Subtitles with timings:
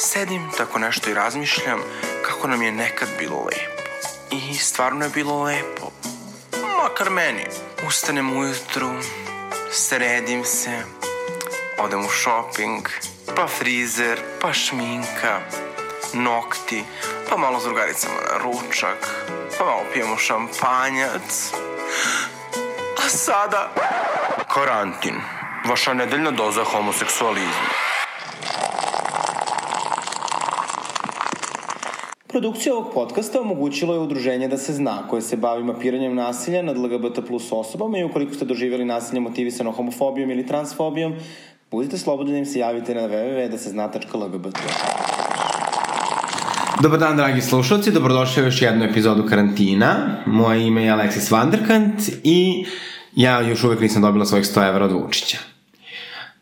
[0.00, 1.80] Sedim tako nešto i razmišljam
[2.22, 3.82] kako nam je nekad bilo lepo.
[4.30, 5.90] I stvarno je bilo lepo.
[6.82, 7.46] Makar meni.
[7.86, 8.90] Ustanem ujutru,
[9.72, 10.82] sredim se,
[11.78, 12.88] odem u shopping,
[13.36, 15.40] pa frizer, pa šminka,
[16.12, 16.84] nokti,
[17.30, 19.26] pa malo s drugaricama na ručak,
[19.58, 21.52] pa malo pijemo šampanjac.
[23.04, 23.70] A sada...
[24.54, 25.20] Karantin.
[25.64, 27.88] Vaša nedeljna doza homoseksualizma.
[32.38, 36.76] Produkcija ovog podcasta omogućilo je udruženje Da se zna, koje se bavi mapiranjem nasilja nad
[36.76, 41.14] LGBT plus osobama i ukoliko ste doživjeli nasilje motivisano homofobijom ili transfobijom,
[41.70, 44.58] budite slobodni da im se javite na www.dasezna.lgbt.
[46.82, 50.16] Dobar dan, dragi slušalci, dobrodošli u još jednu epizodu karantina.
[50.26, 52.64] Moje ime je Aleksis Vanderkant i
[53.16, 55.57] ja još uvek nisam dobila svojih 100 evra od Vučića.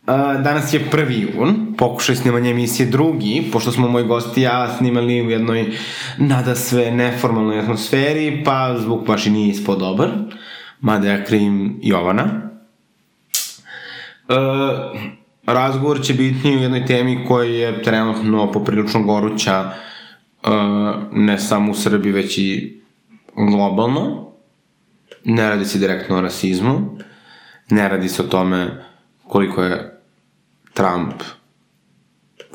[0.06, 5.23] Danas je prvi jun, pokušaj snimanja emisije drugi, pošto smo moji gosti i ja snimali
[5.23, 5.71] u jednoj
[6.18, 10.10] nada sve neformalnoj atmosferi, pa zvuk baš i nije ispod dobar,
[10.80, 12.23] mada ja krim Jovana.
[14.29, 14.35] E,
[15.46, 19.70] razgovor će biti u jednoj temi koja je trenutno poprilično goruća e,
[21.13, 22.80] ne samo u Srbiji, već i
[23.37, 24.32] globalno.
[25.24, 26.98] Ne radi se direktno o rasizmu,
[27.70, 28.85] ne radi se o tome
[29.29, 29.96] koliko je
[30.77, 31.23] Trump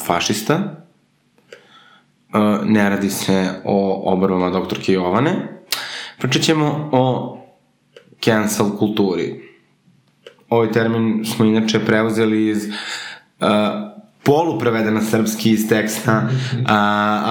[0.06, 0.56] fašista,
[2.34, 5.32] uh, ne radi se o oborbama doktorke Jovane,
[6.20, 7.38] pričat ćemo o
[8.24, 9.42] cancel kulturi.
[10.50, 13.48] Ovaj termin smo inače preuzeli iz uh,
[14.24, 16.68] polu preveden na srpski iz teksta uh,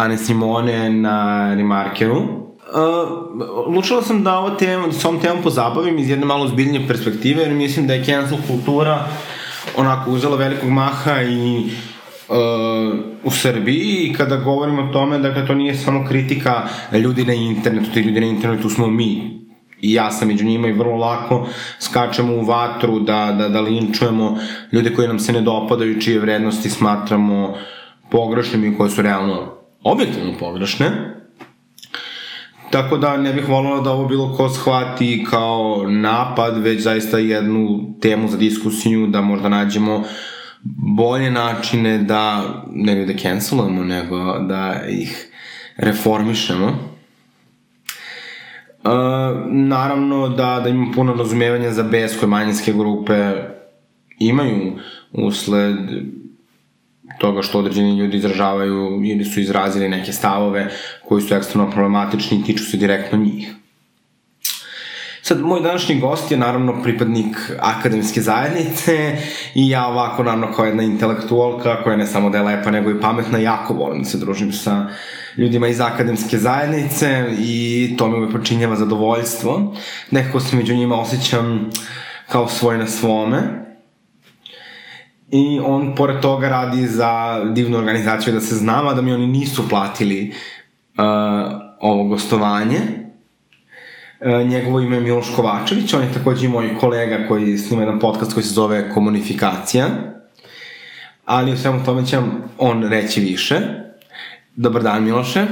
[0.02, 2.16] Ane Simone na Remarkeru.
[2.16, 6.88] Uh, lučila sam da ovo temu, da s ovom temom pozabavim iz jedne malo zbiljnije
[6.88, 9.39] perspektive, jer mislim da je cancel kultura uh,
[9.76, 11.70] onako uzela velikog maha i
[12.28, 14.06] uh, u Srbiji.
[14.06, 18.20] I kada govorimo o tome, dakle, to nije samo kritika ljudi na internetu, ti ljudi
[18.20, 19.40] na internetu smo mi,
[19.80, 21.46] i ja sam među njima i vrlo lako
[21.80, 24.38] skačemo u vatru da, da, da linčujemo
[24.72, 27.54] ljude koji nam se ne dopadaju, čije vrednosti smatramo
[28.10, 31.19] pogrešnim i koje su realno objektivno pogrešne.
[32.70, 37.94] Tako da ne bih volila da ovo bilo ko shvati kao napad, već zaista jednu
[38.00, 40.04] temu za diskusiju, da možda nađemo
[40.96, 45.26] bolje načine da, ne da cancelujemo, nego da ih
[45.76, 46.66] reformišemo.
[48.84, 48.90] Uh,
[49.46, 53.32] naravno da, da imamo puno razumevanja za bes koje manjinske grupe
[54.18, 54.78] imaju
[55.12, 55.76] usled
[57.18, 60.68] toga što određeni ljudi izražavaju ili su izrazili neke stavove
[61.08, 63.54] koji su ekstremno problematični i tiču se direktno njih.
[65.22, 69.16] Sad, moj današnji gost je naravno pripadnik akademske zajednice
[69.54, 73.00] i ja ovako naravno kao jedna intelektualka koja ne samo da je lepa nego i
[73.00, 74.86] pametna, jako volim da se družim sa
[75.36, 79.74] ljudima iz akademske zajednice i to mi uvek počinjava zadovoljstvo.
[80.10, 81.70] Nekako se među njima osjećam
[82.28, 83.69] kao svoj na svome
[85.32, 89.68] I on, pored toga, radi za divnu organizaciju da se znama da mi oni nisu
[89.68, 90.34] platili
[90.98, 91.04] uh,
[91.80, 92.78] ovo gostovanje.
[94.20, 98.00] Uh, njegovo ime je Miloš Kovačević, on je takođe i moj kolega koji snima jedan
[98.00, 99.86] podcast koji se zove Komunifikacija.
[101.24, 102.18] Ali u svemu tome će
[102.58, 103.60] on reći više.
[104.56, 105.42] Dobar dan, Miloše.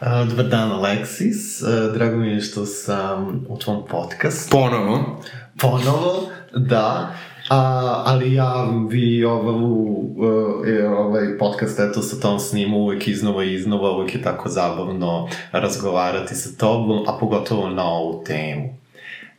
[0.00, 1.62] Uh, dobar dan, Aleksis.
[1.62, 4.50] Uh, drago mi je što sam u tvom podcastu.
[4.50, 5.22] Ponovo.
[5.60, 7.14] Ponovo, da.
[7.50, 13.54] A, ali ja vi ovu, uh, ovaj podcast eto sa tom snimu uvek iznova i
[13.54, 18.68] iznova, uvek je tako zabavno razgovarati sa tobom, a pogotovo na ovu temu.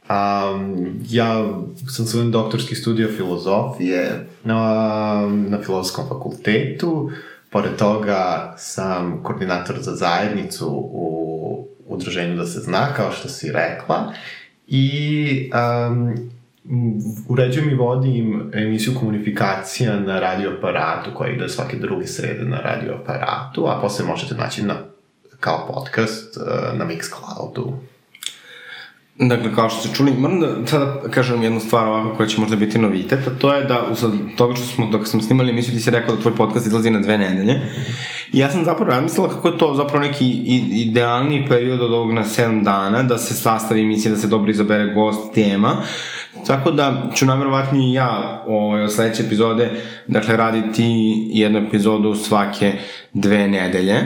[0.10, 1.46] Um, ja
[1.88, 4.64] sam svojim doktorski studio filozofije na,
[5.48, 7.12] na filozofskom fakultetu,
[7.50, 14.14] pored toga sam koordinator za zajednicu u udruženju da se zna, kao što si rekla,
[14.68, 16.32] i um,
[17.28, 23.80] uređujem i vodim emisiju komunifikacija na radioaparatu koja ide svake druge srede na radioaparatu, a
[23.82, 24.76] posle možete naći na,
[25.40, 27.74] kao podcast uh, na Mixcloudu.
[29.20, 32.56] Dakle, kao što ste čuli, moram da sada kažem jednu stvar ovako koja će možda
[32.56, 35.80] biti novitet, a to je da usled toga što smo, dok smo snimali emisiju, ti
[35.80, 37.62] si rekao da tvoj podcast izlazi na dve nedelje.
[38.34, 40.26] I ja sam zapravo razmislila kako je to zapravo neki
[40.72, 44.94] idealni period od ovog na 7 dana, da se sastavi emisija, da se dobro izabere
[44.94, 45.84] gost, tema,
[46.48, 49.72] Tako da ću najverovatnije i ja ovaj, od sledeće epizode,
[50.08, 50.84] dakle, raditi
[51.30, 52.74] jednu epizodu svake
[53.14, 53.98] dve nedelje,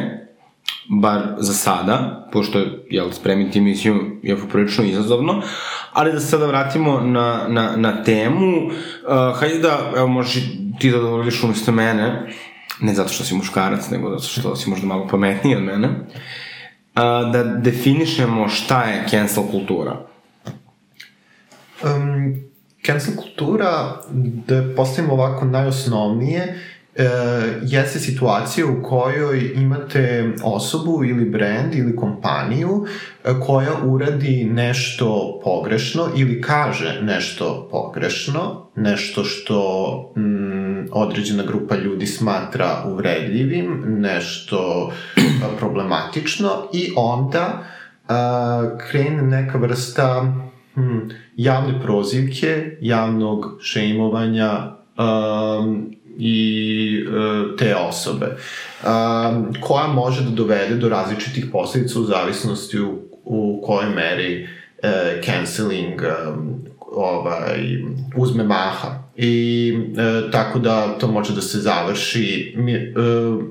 [0.90, 5.42] bar za sada, pošto, jel, spremiti emisiju je poprilično izazovno,
[5.94, 10.44] ali da se sada vratimo na, na, na temu, uh, hajde da, evo, možeš
[10.80, 12.28] ti da dovoljiš umesto mene,
[12.82, 15.90] ne zato što si muškarac, nego zato što si možda malo pametniji od mene,
[16.96, 20.15] a, da definišemo šta je cancel kultura.
[21.86, 22.36] Um,
[22.86, 24.02] cancel kultura,
[24.48, 26.60] da postavimo ovako najosnovnije,
[26.96, 27.06] e,
[27.64, 32.86] jeste situacija u kojoj imate osobu ili brand ili kompaniju
[33.24, 42.06] e, koja uradi nešto pogrešno ili kaže nešto pogrešno, nešto što mm, određena grupa ljudi
[42.06, 45.22] smatra uvredljivim, nešto a,
[45.60, 47.64] problematično i onda
[48.08, 50.34] a, krene neka vrsta
[50.74, 60.76] hmm, javne prozivke, javnog šejmovanja um, i uh, te osobe, um, koja može da dovede
[60.76, 64.90] do različitih posledica u zavisnosti u, u kojoj meri uh,
[65.26, 66.56] canceling um,
[66.92, 67.78] ovaj,
[68.16, 69.04] uzme maha.
[69.18, 73.44] I uh, tako da to može da se završi mi, uh,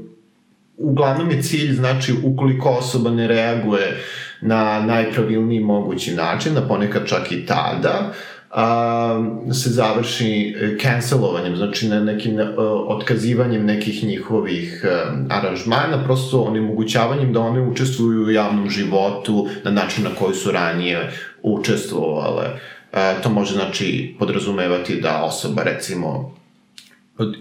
[0.77, 4.05] uglavnom je cilj, znači, ukoliko osoba ne reaguje
[4.41, 8.13] na najpravilniji mogući način, na ponekad čak i tada,
[8.51, 12.47] a, se završi cancelovanjem, znači na nekim uh,
[12.89, 20.05] otkazivanjem nekih njihovih uh, aranžmana, prosto onemogućavanjem da one učestvuju u javnom životu na način
[20.05, 21.11] na koji su ranije
[21.43, 22.45] učestvovale.
[22.45, 26.35] Uh, to može znači podrazumevati da osoba recimo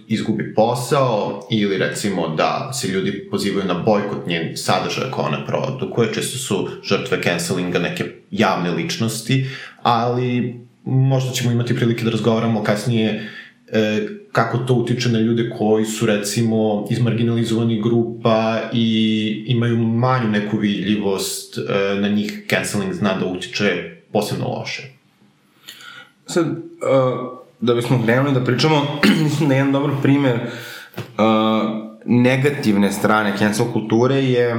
[0.07, 6.13] izgubi posao ili recimo da se ljudi pozivaju na bojkot njen sadržaja koja ona produkuje,
[6.13, 9.45] često su žrtve cancelinga neke javne ličnosti,
[9.81, 13.29] ali možda ćemo imati prilike da razgovaramo kasnije
[13.67, 20.29] e, kako to utiče na ljude koji su recimo iz marginalizovanih grupa i imaju manju
[20.29, 24.83] neku vidljivost, e, na njih canceling zna da utiče posebno loše.
[26.25, 28.81] Sad, uh da bismo krenuli da pričamo,
[29.23, 31.23] mislim da je jedan dobar primer uh,
[32.05, 34.55] negativne strane cancel kulture je,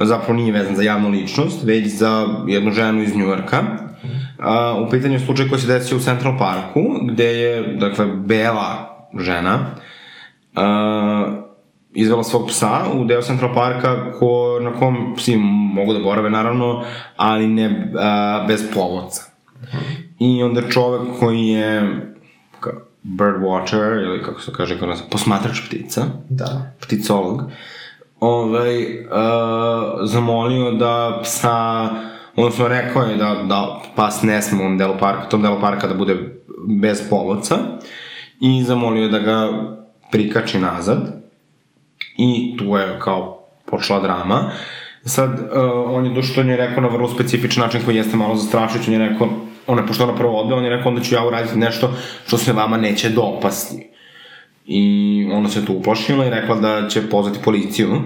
[0.00, 3.60] zapravo nije vezan za javnu ličnost, već za jednu ženu iz Njujorka.
[3.60, 8.98] Uh, u pitanju je slučaj koji se desio u Central Parku, gde je, dakle, bela
[9.18, 9.58] žena
[10.56, 11.32] uh,
[11.92, 15.36] izvela svog psa u deo Central Parka ko, na kom psi
[15.74, 16.84] mogu da borave, naravno,
[17.16, 19.22] ali ne uh, bez povodca.
[20.18, 21.82] I onda čovek koji je
[23.16, 26.04] birdwatcher, ili kako se kaže kod nas, posmatrač ptica.
[26.28, 26.72] Da.
[26.80, 27.42] Pticolog.
[28.20, 29.08] Ovaj, uh,
[30.04, 31.88] zamolio da psa,
[32.36, 35.86] odnosno rekao je da, da pas ne sme u ovom delu parka, tom delu parka
[35.86, 36.16] da bude
[36.80, 37.56] bez povodca
[38.40, 39.48] i zamolio je da ga
[40.10, 41.22] prikači nazad
[42.16, 44.50] i tu je kao počela drama.
[45.04, 45.46] Sad, uh,
[45.86, 49.00] on je došlo, on je rekao na vrlo specifičan način koji jeste malo zastrašujući, on
[49.00, 49.28] je rekao,
[49.68, 51.94] ona, pošto ona prvo odbila, on je rekao, onda ću ja uraditi nešto
[52.26, 53.90] što se vama neće dopasti.
[54.66, 58.02] I ona se tu uplašila i rekla da će pozvati policiju.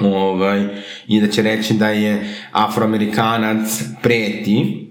[0.00, 0.66] Ovaj,
[1.06, 4.88] I da će reći da je afroamerikanac preti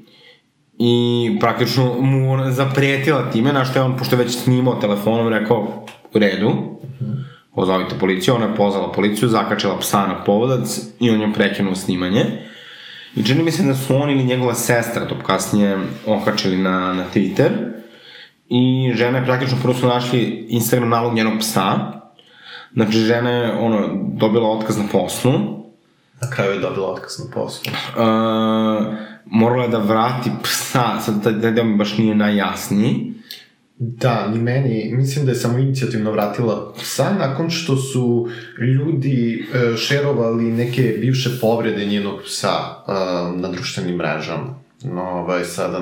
[0.80, 5.86] i praktično mu zapretila time, na što je on, pošto je već snimao telefonom, rekao,
[6.14, 6.52] u redu,
[7.56, 12.26] pozovite policiju, ona je pozvala policiju, zakačila psa na povodac i on je prekinuo snimanje.
[13.16, 17.06] I čini mi se da su on ili njegova sestra to kasnije okačili na, na
[17.14, 17.50] Twitter.
[18.50, 21.98] I žena je praktično prvo su našli Instagram nalog njenog psa.
[22.74, 25.32] Znači, žena je ono, dobila otkaz na poslu.
[26.22, 27.74] Na kraju je dobila otkaz na poslu.
[27.74, 28.04] Uh,
[29.26, 33.14] morala je da vrati psa, sad taj deo mi baš nije najjasniji.
[33.80, 38.28] Da, ni meni, mislim da je samo inicijativno vratila psa nakon što su
[38.60, 42.92] ljudi e, šerovali neke bivše povrede njenog psa e,
[43.42, 44.68] na društvenim mrežama.
[44.84, 45.80] No, ovaj, sada,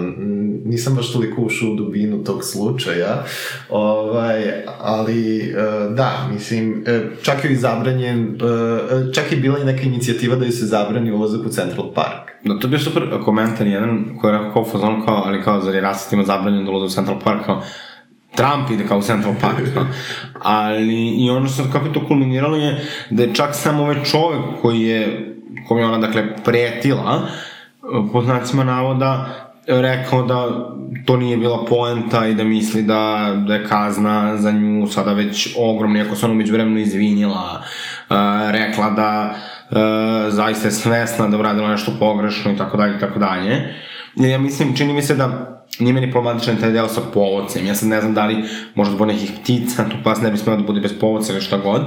[0.66, 3.24] nisam baš toliko ušao u dubinu tog slučaja,
[3.70, 4.44] ovaj,
[4.80, 5.54] ali, e,
[5.90, 10.46] da, mislim, e, čak je i zabranjen, e, čak je bila i neka inicijativa da
[10.46, 12.25] je se zabrani ulazak u Central Park.
[12.46, 15.62] Da, to je bio super komentar jedan koji je rekao kao fazon kao, ali kao,
[15.62, 17.62] zar je rasitima zabranjeno da ulaze u Central Park, kao,
[18.36, 19.86] Trump ide kao u Central Park, no?
[20.42, 24.82] ali i ono što kako to kulminiralo je da je čak samo ovaj čovek koji
[24.82, 25.36] je,
[25.68, 27.28] kom je ona dakle pretila,
[28.12, 30.70] po znacima navoda, rekao da
[31.06, 35.56] to nije bila poenta i da misli da, da je kazna za nju sada već
[35.58, 37.64] ogromna, iako se ona umeđu vremenu izvinjela,
[38.10, 38.16] uh,
[38.52, 39.36] rekla da
[39.70, 39.78] uh,
[40.34, 43.74] zaista je svesna da uradila nešto pogrešno i tako dalje i tako dalje.
[44.16, 47.66] Ja mislim, čini mi se da nije meni problematičan taj deo sa povocem.
[47.66, 48.44] Ja sad ne znam da li
[48.76, 51.58] možda zbog nekih ptica, tu pas ne bi smeo da bude bez povoca ili šta
[51.58, 51.82] god.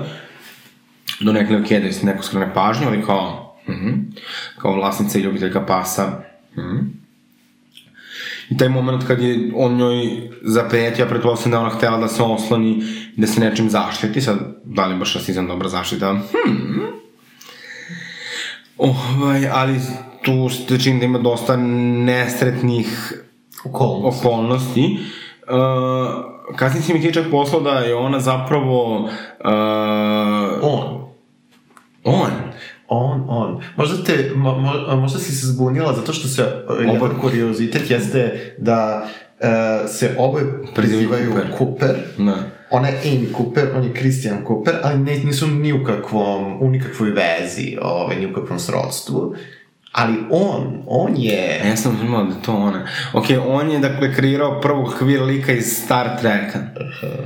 [1.21, 4.21] Do nekle ok, da se neko skrene pažnju, ali kao, mm -hmm,
[4.59, 6.07] kao vlasnica i ljubiteljka pasa,
[6.57, 6.98] mm -hmm.
[8.51, 12.23] I taj moment kad je on njoj zapretio, ja pretpostavljam da ona htela da se
[12.23, 12.83] osloni,
[13.17, 16.13] da se nečim zaštiti, sad, da li baš rasizam dobra zaštita?
[16.13, 16.83] Hmm.
[18.79, 19.81] Ovaj, ali
[20.23, 23.13] tu se čini da ima dosta nesretnih
[23.65, 24.27] Okolnosti.
[24.27, 24.99] okolnosti.
[25.49, 28.99] Uh, kasnije si mi ti čak poslao da je ona zapravo...
[28.99, 29.11] Uh,
[30.63, 31.09] On.
[32.05, 32.31] on?
[32.89, 33.61] On, on.
[33.77, 36.93] Možda te, mo, mo, možda si se zbunila zato što se, Oba...
[36.93, 39.09] jedan kuriozitet jeste da
[39.41, 41.57] uh, se oboje prezivaju Cooper.
[41.59, 41.97] Cooper.
[42.19, 42.37] Da.
[42.71, 46.71] Ona je Amy Cooper, on je Christian Cooper, ali ne, nisu ni u kakvom, u
[46.71, 49.35] nikakvoj vezi, ovaj, ni u kakvom srodstvu.
[49.93, 51.63] Ali on, on A je...
[51.69, 52.87] ja sam imao da to ona.
[53.13, 56.59] Ok, on je dakle kreirao prvog kvir lika iz Star Treka.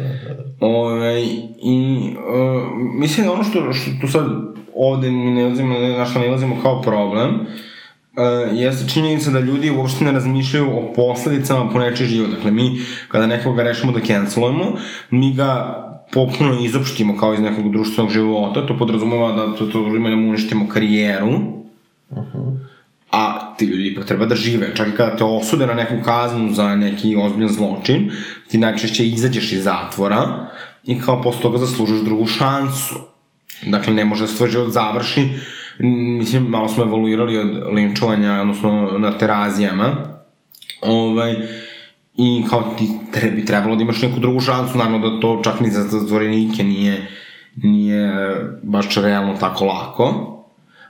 [0.61, 1.23] Ove,
[1.63, 2.63] I uh,
[3.01, 4.25] mislim da ono što, što tu sad
[4.75, 9.71] ovde mi ne ulazimo, na što ne ulazimo kao problem, uh, jeste činjenica da ljudi
[9.71, 12.31] uopšte ne razmišljaju o posledicama po nečiji život.
[12.31, 14.73] Dakle, mi kada nekoga rešimo da cancelujemo,
[15.11, 15.79] mi ga
[16.13, 20.29] popuno izopštimo kao iz nekog društvenog života, to podrazumeva da to, to ima da mu
[20.29, 21.33] uništimo karijeru,
[23.11, 24.77] a ti ljudi ipak treba da žive.
[24.77, 28.11] Čak i kada te osude na neku kaznu za neki ozbiljan zločin,
[28.49, 30.49] ti najčešće izađeš iz zatvora
[30.85, 33.12] i kao posle toga zaslužuješ drugu šansu.
[33.67, 35.29] Dakle, ne može da se tvoj život završi.
[36.19, 39.97] Mislim, malo smo evoluirali od linčovanja, odnosno na terazijama.
[40.83, 41.37] Ovaj,
[42.17, 45.71] I kao ti trebi, trebalo da imaš neku drugu šansu, naravno da to čak ni
[45.71, 47.07] za zatvorenike nije,
[47.57, 48.13] nije
[48.63, 50.29] baš realno tako lako.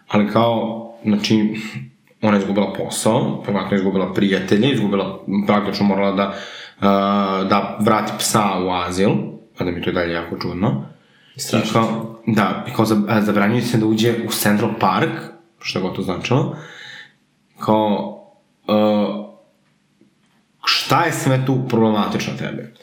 [0.08, 1.54] Ali kao, znači,
[2.22, 6.34] ona je izgubila posao, je izgubila prijatelje, izgubila, praktično morala da,
[7.48, 9.10] da vrati psa u azil,
[9.58, 10.91] a da mi to je dalje jako čudno.
[11.36, 11.72] Strašno.
[11.72, 15.10] Kao, da, kao zab- zabranjuje se da uđe u Central Park,
[15.60, 16.56] što god to značilo,
[17.58, 18.18] kao,
[18.68, 19.26] uh,
[20.64, 22.74] šta je sve tu problematično tebe?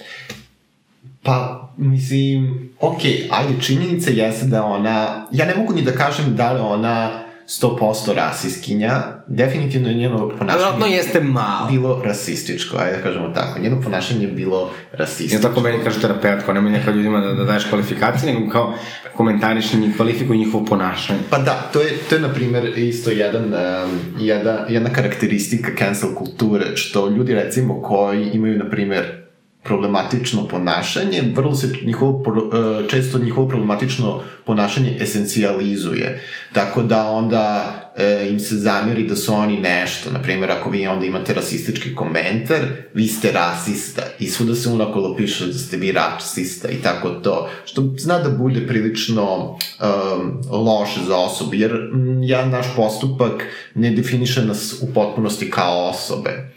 [1.24, 3.00] Pa, mislim, ok,
[3.32, 8.13] ajde, činjenica jeste da ona, ja ne mogu ni da kažem da li ona 100%
[8.15, 11.68] rasiskinja, definitivno je njeno Vjerojatno ponašanje jeste malo.
[11.70, 15.48] bilo rasističko, ajde da kažemo tako, njeno ponašanje je bilo Ja rasističko.
[15.48, 18.74] tako meni kaže terapeut, kao nemoj neka ljudima da, da daješ kvalifikacije, nego kao
[19.15, 21.20] komentariš njih, kvalifikuj njihovo ponašanje.
[21.29, 26.10] Pa da, to je, to je na primjer isto jedan, um, jedna, jedna karakteristika cancel
[26.15, 29.28] kulture, što ljudi recimo koji imaju na primjer
[29.69, 36.21] problematično ponašanje, vrlo se njihovo, e, često njihovo problematično ponašanje esencijalizuje.
[36.53, 40.11] Tako da onda e, im se zamjeri da su oni nešto.
[40.11, 44.01] Na primjer, ako vi onda imate rasistički komentar, vi ste rasista.
[44.19, 47.49] I svuda se unakolo piše da ste vi rasista i tako to.
[47.65, 53.43] Što zna da bude prilično um, loše za osobu, jer mm, ja naš postupak
[53.75, 56.49] ne definiše nas u potpunosti kao osobe.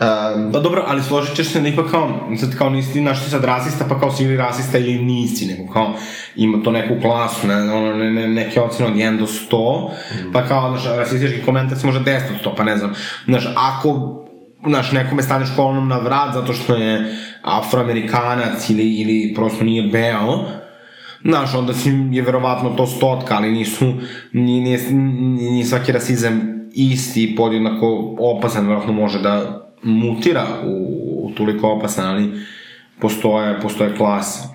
[0.00, 3.30] Um, Pa dobro, ali složit ćeš se da ipak kao, sad kao nisi naš ti
[3.30, 5.94] sad rasista, pa kao si ili rasista ili nisi, nego kao
[6.36, 9.90] ima to neku klasu, ne, ono, ne, ne, neke ocene od 1 do 100,
[10.32, 14.20] pa kao, znaš, rasistički komentar se može 10 od 100, pa ne znam, znaš, ako
[14.66, 20.44] znaš, nekome staneš kolonom na vrat zato što je afroamerikanac ili, ili prosto nije beo,
[21.26, 23.92] Znaš, onda si je verovatno to stotka, ali nisu,
[24.32, 24.92] nije, nije,
[25.50, 26.40] nije svaki rasizam
[26.74, 32.32] isti i podjednako opasan, verovatno može da mutira u, u toliko opasan, ali
[33.00, 34.48] postoje, postoje klase.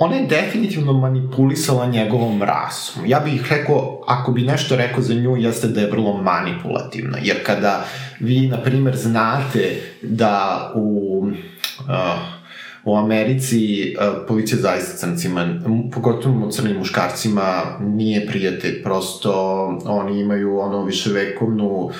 [0.00, 3.06] ona je definitivno manipulisala njegovom rasom.
[3.06, 7.18] Ja bih rekao, ako bi nešto rekao za nju, jeste da je vrlo manipulativna.
[7.22, 7.84] Jer kada
[8.20, 11.18] vi, na primer, znate da u...
[11.80, 12.44] Uh,
[12.86, 15.60] u Americi uh, policija zaista crncima,
[15.92, 19.32] pogotovo crnim muškarcima, nije prijatelj, prosto
[19.84, 21.90] oni imaju ono viševekovnu uh,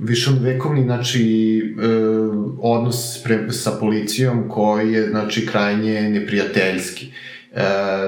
[0.00, 1.24] viševekovni, znači,
[1.58, 1.86] e,
[2.60, 7.06] odnos pre, sa policijom koji je, znači, krajnje neprijateljski.
[7.06, 7.62] E,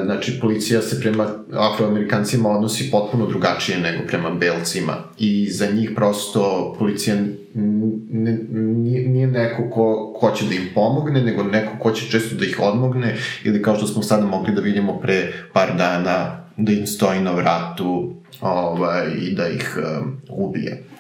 [0.05, 4.95] znači, policija se prema afroamerikancima odnosi potpuno drugačije nego prema belcima.
[5.19, 7.17] I za njih prosto policija
[7.55, 12.61] nije neko ko, ko će da im pomogne, nego neko ko će često da ih
[12.61, 17.21] odmogne ili kao što smo sada mogli da vidimo pre par dana da im stoji
[17.21, 20.92] na vratu ovaj, i da ih um, ubije.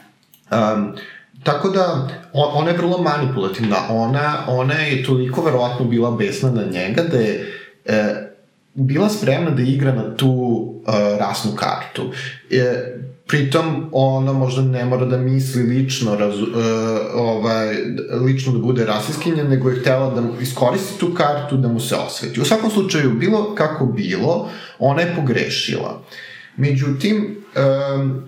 [0.52, 0.92] Um,
[1.42, 3.76] tako da, on, ona je vrlo manipulativna.
[3.90, 7.52] Ona, ona je toliko verovatno bila besna na njega da je
[7.84, 8.32] e,
[8.74, 12.12] bila spremna da igra na tu e, rasnu kartu.
[12.50, 12.94] E,
[13.26, 16.62] pritom ona možda ne mora da misli lično razu, e,
[17.14, 17.76] ovaj,
[18.24, 22.40] lično da bude rasiskinja, nego je htela da iskoristi tu kartu da mu se osveti.
[22.40, 26.02] U svakom slučaju, bilo kako bilo, ona je pogrešila.
[26.56, 27.36] Međutim,
[27.96, 28.22] um,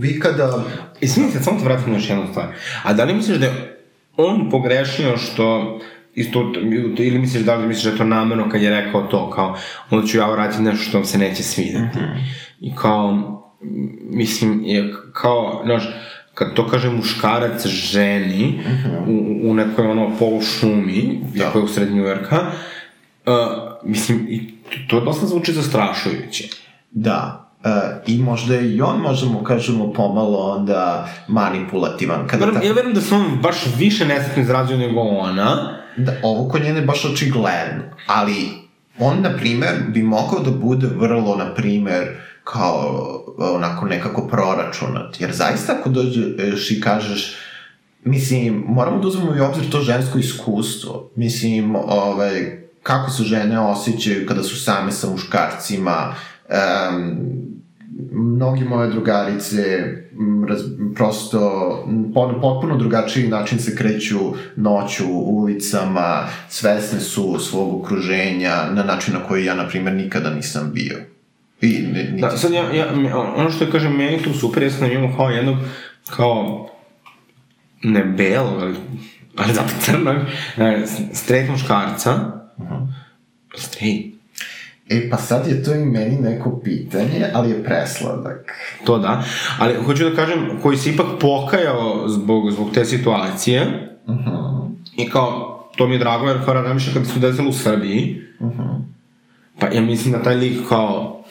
[0.00, 0.64] vi kada...
[1.00, 2.46] I smijem se, samo te vratim na još jednu stvar.
[2.82, 3.78] A da li misliš da je
[4.16, 5.78] on pogrešio što
[6.14, 6.52] isto,
[6.98, 9.56] ili misliš da li misliš da je to namerno kad je rekao to, kao,
[9.90, 11.98] onda ću ja vratiti nešto što vam se neće svideti.
[11.98, 12.16] Mm -hmm.
[12.60, 13.42] I kao,
[14.10, 15.88] mislim, je kao, znaš,
[16.34, 19.46] kad to kaže muškarac ženi mm -hmm.
[19.46, 21.50] u, u nekoj ono polušumi, da.
[21.50, 22.36] koja je u sred Njujorka,
[23.26, 23.34] uh,
[23.84, 26.48] mislim, i to, to dosta zvuči zastrašujuće.
[26.90, 27.70] Da, Uh,
[28.06, 32.26] I možda i on, možemo kažemo, pomalo onda manipulativan.
[32.26, 32.66] Kada verujem, ta...
[32.66, 35.78] Ja verujem da se on baš više nesretno izrazio nego ona.
[35.96, 37.82] Da, ovo kod njene baš očigledno.
[38.06, 38.48] Ali
[38.98, 42.08] on, na primer, bi mogao da bude vrlo, na primer,
[42.44, 43.00] kao
[43.38, 45.20] onako nekako proračunat.
[45.20, 47.36] Jer zaista ako dođeš i kažeš
[48.04, 51.10] Mislim, moramo da uzmemo i obzir to žensko iskustvo.
[51.16, 56.14] Mislim, ovaj, kako se žene osjećaju kada su same sa muškarcima,
[56.48, 57.51] um,
[58.12, 59.62] mnogi moje drugarice
[60.48, 60.60] raz,
[60.94, 61.40] prosto
[62.14, 64.18] po, potpuno drugačiji način se kreću
[64.56, 70.70] noću ulicama, svesne su svog okruženja na način na koji ja, na primjer, nikada nisam
[70.74, 70.98] bio.
[71.60, 72.86] I, ne, da, sad ja, ja,
[73.36, 75.56] ono što kažem, meni tu super, ja sam imao kao jednog,
[76.10, 76.68] kao,
[77.82, 78.76] ne belog, ali,
[79.36, 80.16] ali zato crnog,
[81.12, 82.14] straight muškarca,
[82.56, 82.86] uh -huh.
[83.56, 84.11] straight,
[84.92, 88.52] E, pa sad je to i meni neko pitanje, ali je presladak.
[88.84, 89.24] To da,
[89.58, 94.30] ali hoću da kažem, koji se ipak pokajao zbog, zbog te situacije, uh mhm.
[94.30, 94.70] -huh.
[94.96, 98.22] i kao, to mi je drago, jer kao razmišljam kad bi se desilo u Srbiji,
[98.40, 98.62] uh mhm.
[98.62, 98.80] -huh.
[99.58, 101.22] pa ja mislim da taj lik kao,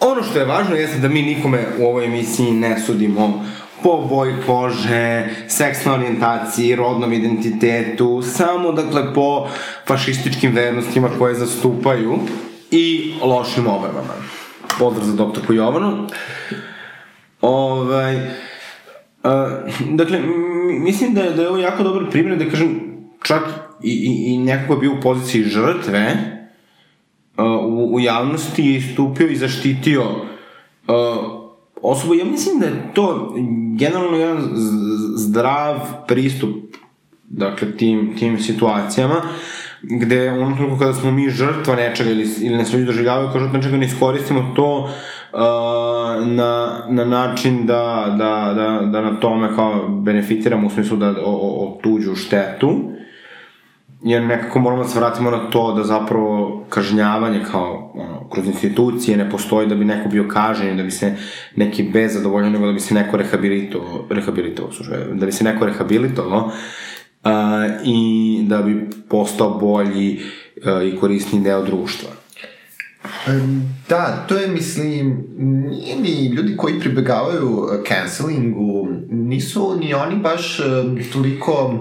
[0.00, 3.44] ono što je važno jeste da mi nikome u ovoj emisiji ne sudimo
[3.84, 9.48] po boji kože, seksnoj orijentaciji, rodnom identitetu, samo dakle po
[9.86, 12.18] fašističkim vernostima koje zastupaju
[12.70, 14.14] i lošim obavama.
[14.78, 16.06] Pozdrav za doktorku Jovanu.
[17.40, 18.22] Ovaj, uh,
[19.90, 20.20] dakle,
[20.80, 22.80] mislim da je, da je ovo jako dobar primjer, da kažem,
[23.22, 23.42] čak
[23.82, 26.14] i, i, i neko ko je bio u poziciji žrtve,
[27.36, 30.96] uh, u, u javnosti je istupio i zaštitio uh,
[31.82, 32.14] osobu.
[32.14, 33.34] Ja mislim da je to
[33.78, 34.50] generalno jedan
[35.16, 36.56] zdrav pristup
[37.28, 39.16] dakle, tim, tim situacijama.
[39.16, 39.24] Uh,
[39.90, 43.40] gde u onom trenutku kada smo mi žrtva nečega ili, ili nas ljudi doživljavaju kao
[43.40, 45.40] žrtva nečega, ne iskoristimo to uh,
[46.26, 51.30] na, na način da, da, da, da na tome kao benefitiramo u smislu da o,
[51.30, 52.94] o, o tuđu štetu,
[54.02, 59.16] jer nekako moramo da se vratimo na to da zapravo kažnjavanje kao ono, kroz institucije
[59.16, 61.16] ne postoji da bi neko bio kažen, da bi se
[61.56, 64.72] neki bez zadovoljno, nego da bi se neko rehabilitovao, rehabilitovao,
[65.12, 66.50] da bi se neko rehabilitovao
[67.24, 67.30] uh,
[67.84, 70.20] i da bi postao bolji
[70.56, 72.10] uh, i korisni deo društva.
[73.88, 80.60] Da, to je, mislim, nije ni ljudi koji pribegavaju cancelingu, nisu ni oni baš
[81.12, 81.80] toliko,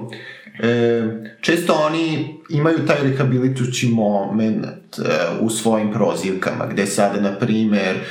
[0.60, 1.04] e,
[1.42, 5.02] često oni imaju taj rehabilitujući moment e,
[5.40, 8.02] u svojim prozivkama, gde sada, na primer, e,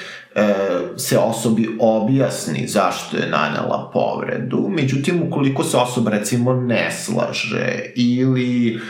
[0.97, 8.81] se osobi objasni zašto je nanela povredu, međutim ukoliko se osoba recimo ne slaže ili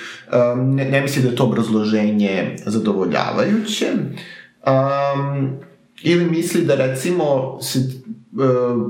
[0.54, 3.86] um, ne, ne misli da je to obrazloženje zadovoljavajuće
[4.66, 5.50] um,
[6.02, 8.82] ili misli da recimo se uh,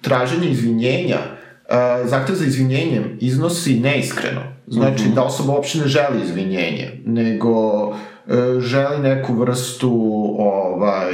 [0.00, 5.14] traženje izvinjenja uh, zahtev za izvinjenjem iznosi neiskreno znači mm -hmm.
[5.14, 8.19] da osoba uopšte ne želi izvinjenje nego uh, E,
[8.58, 9.90] želi neku vrstu
[10.38, 11.12] ovaj,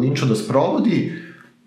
[0.00, 1.12] linča da sprovodi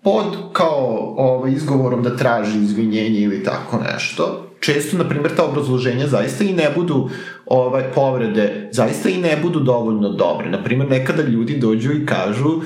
[0.02, 4.48] pod kao ovaj, izgovorom da traži izvinjenje ili tako nešto.
[4.60, 7.08] Često, na primjer, ta obrazloženja zaista i ne budu
[7.46, 10.50] ovaj, povrede, zaista i ne budu dovoljno dobre.
[10.50, 12.62] Na primjer, nekada ljudi dođu i kažu uh,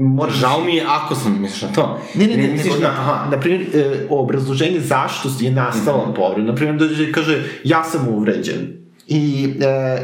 [0.00, 0.34] Moraš...
[0.34, 1.98] Žao mi je ako sam, misliš na to?
[2.14, 6.10] Ne, ne, ne, ne, ne na, aha, na primjer, e, obrazloženje zašto je nastala mm
[6.10, 6.16] -hmm.
[6.16, 6.46] povreda.
[6.46, 9.54] Na primjer, dođe i kaže, ja sam uvređen I,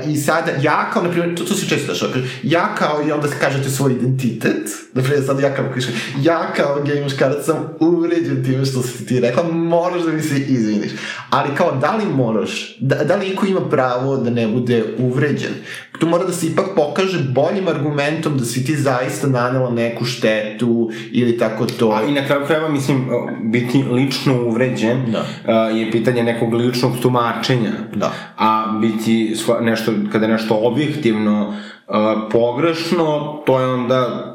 [0.05, 2.12] uh, I sada, ja kao, na primjer, to, to se često dešava,
[2.43, 6.83] ja kao, i onda kažete svoj identitet, na primjer, sad ja kao kažem, ja kao
[6.87, 10.91] gej muškarac sam uvređen time što si ti rekla, moraš da mi se izviniš.
[11.31, 15.53] Ali kao, da li moraš, da, da li iko ima pravo da ne bude uvređen?
[15.99, 20.91] Tu mora da se ipak pokaže boljim argumentom da si ti zaista nanela neku štetu
[21.12, 21.91] ili tako to.
[21.91, 23.09] A i na kraju krajeva, mislim,
[23.43, 25.15] biti lično uvređen
[25.47, 25.53] da.
[25.53, 27.73] je pitanje nekog ličnog tumačenja.
[27.95, 28.12] Da.
[28.37, 31.95] A biti biti nešto, kada je nešto objektivno uh,
[32.33, 34.29] pogrešno, to je onda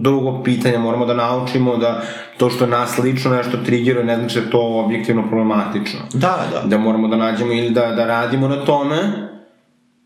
[0.00, 2.02] drugo pitanje, moramo da naučimo da
[2.36, 6.00] to što nas lično nešto triggeruje ne znači da to objektivno problematično.
[6.12, 6.68] Da, da.
[6.68, 8.96] Da moramo da nađemo ili da, da radimo na tome,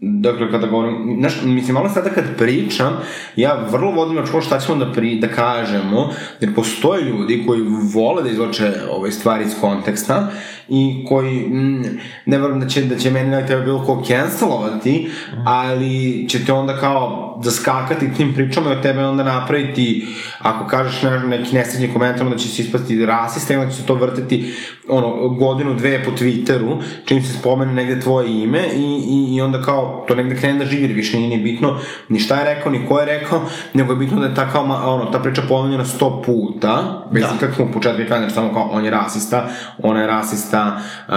[0.05, 2.93] Dakle, kada govorim, znaš, mislim, malo sada kad pričam,
[3.37, 6.11] ja vrlo vodim na šta ćemo da, pri, da kažemo,
[6.41, 7.63] jer postoje ljudi koji
[7.95, 10.31] vole da izloče ove stvari iz konteksta
[10.69, 11.83] i koji, mm,
[12.27, 15.11] ne verujem da će, da će meni na tebe bilo ko cancelovati,
[15.45, 20.07] ali će te onda kao zaskakati tim pričama i od tebe onda napraviti,
[20.39, 23.87] ako kažeš ne, neki nesrednji komentar, onda će se ispasti rasista i onda će se
[23.87, 24.55] to vrteti
[24.89, 29.63] ono, godinu, dve po Twitteru, čim se spomene negde tvoje ime i, i, i onda
[29.63, 31.79] kao to negde krene da živi, više nije ni bitno
[32.09, 33.43] ni šta je rekao, ni ko je rekao,
[33.75, 37.29] nego je bitno da je ta, kao, ono, ta priča pomenjena sto puta, bez da.
[37.37, 41.15] ikakvog početka i kraja, samo kao on je rasista, ona je rasista, uh,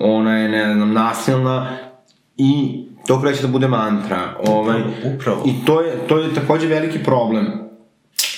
[0.00, 1.68] ona je, ne znam, nasilna
[2.36, 4.18] i to kreće da bude mantra.
[4.46, 4.80] Ovaj,
[5.14, 5.42] upravo.
[5.46, 7.46] I to je, to je takođe veliki problem.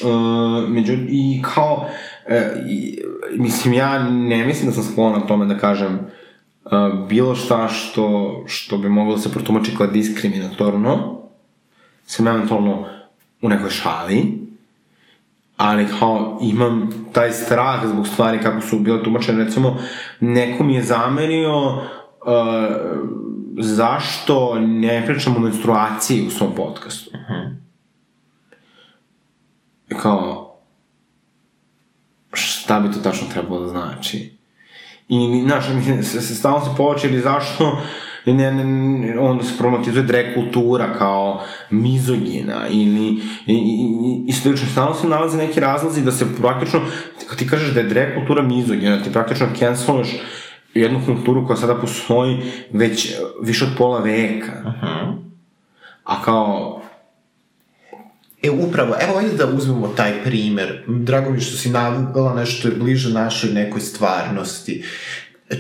[0.03, 1.87] Uh, među, I kao,
[2.27, 3.03] uh, i,
[3.37, 6.01] mislim, ja ne mislim da sam sklon tome da kažem uh,
[7.09, 11.19] bilo šta što, što bi moglo da se protumači kao diskriminatorno,
[12.07, 12.87] sam eventualno
[13.43, 14.49] u nekoj šali,
[15.57, 19.77] ali kao imam taj strah zbog stvari kako su bile tumačene, recimo
[20.21, 21.83] neko mi je zamerio uh,
[23.59, 27.11] zašto ne pričam o menstruaciji u svom podcastu.
[27.15, 27.57] Uh -huh.
[30.01, 30.59] Kao,
[32.33, 34.38] šta bi to tačno trebalo da znači?
[35.09, 35.65] I, znaš,
[36.03, 37.79] se, se stalno se počeli zašto
[38.33, 41.41] ne, ne, ne, onda se problematizuje drag kultura kao
[41.71, 43.07] mizogina ili
[43.47, 44.69] i, i, i slično.
[44.69, 46.81] Stalno se nalaze neki razlozi da se praktično,
[47.29, 50.09] kad ti kažeš da je drag kultura mizogina, ti praktično canceluješ
[50.75, 52.39] jednu kulturu koja sada postoji
[52.73, 54.53] već više od pola veka.
[54.65, 55.15] -huh.
[56.05, 56.78] A kao,
[58.43, 60.85] E, upravo, evo ajde da uzmemo taj primer.
[60.87, 64.85] Drago mi što si navela nešto je bliže našoj nekoj stvarnosti.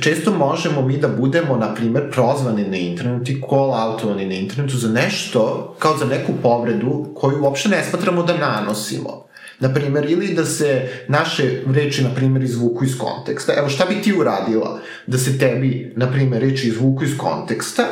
[0.00, 4.88] Često možemo mi da budemo, na primer, prozvani na internetu i call-outovani na internetu za
[4.88, 9.28] nešto, kao za neku povredu koju uopšte ne smatramo da nanosimo.
[9.60, 13.52] Na primer, ili da se naše reči, na primer, izvuku iz konteksta.
[13.58, 17.86] Evo, šta bi ti uradila da se tebi, na primer, reči izvuku iz konteksta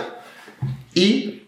[0.94, 1.38] i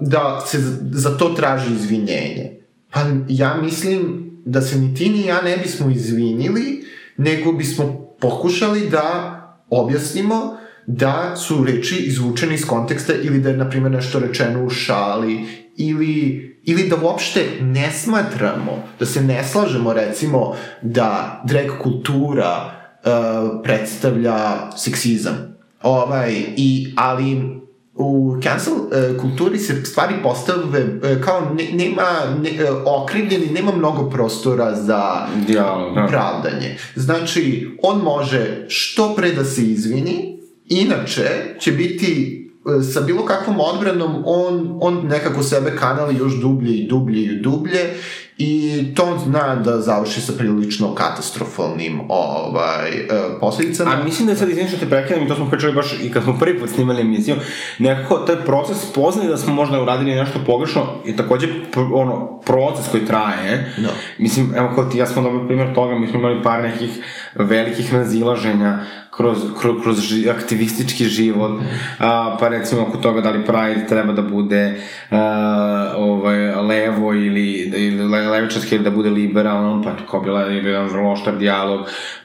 [0.00, 0.58] da se
[0.90, 2.60] za to traži izvinjenje?
[2.90, 6.84] Pa ja mislim da se ni ti ni ja ne bismo izvinili,
[7.16, 9.34] nego bismo pokušali da
[9.70, 10.56] objasnimo
[10.86, 15.44] da su reči izvučene iz konteksta ili da je, na primjer, nešto rečeno u šali
[15.76, 23.60] ili, ili da uopšte ne smatramo, da se ne slažemo, recimo, da drag kultura uh,
[23.62, 25.56] predstavlja seksizam.
[25.82, 27.57] Ovaj, i, ali
[27.98, 32.04] u cancel uh, kulturi se stvari postave uh, kao ne, nema
[32.42, 36.06] ne, uh, okrivljeni, nema mnogo prostora za Dialog, da.
[36.06, 36.76] pravdanje.
[36.94, 42.44] Znači, on može što pre da se izvini, inače će biti
[42.92, 47.94] sa bilo kakvom odbranom on, on nekako sebe kanali još dublje i dublje i dublje
[48.38, 53.06] i to zna da završi sa prilično katastrofalnim ovaj, e,
[53.40, 53.90] posledicama.
[53.90, 56.22] A mislim da je sad, što te prekidam, i to smo pričali baš i kad
[56.22, 57.36] smo prvi put snimali emisiju,
[57.78, 61.48] nekako taj proces poznaje da smo možda uradili nešto pogrešno i takođe
[61.94, 63.72] ono, proces koji traje.
[63.78, 63.88] No.
[64.18, 66.90] Mislim, evo kao ti, ja smo dobili primjer toga, mi smo imali par nekih
[67.34, 68.78] velikih nazilaženja
[69.18, 71.64] kroz, kroz, kroz ži, aktivistički život, mm.
[71.98, 77.52] a, pa recimo oko toga da li Pride treba da bude a, ovaj, levo ili,
[77.76, 81.80] ili levičarski ili da bude liberalan, pa kao bila je jedan vrlo oštar dijalog,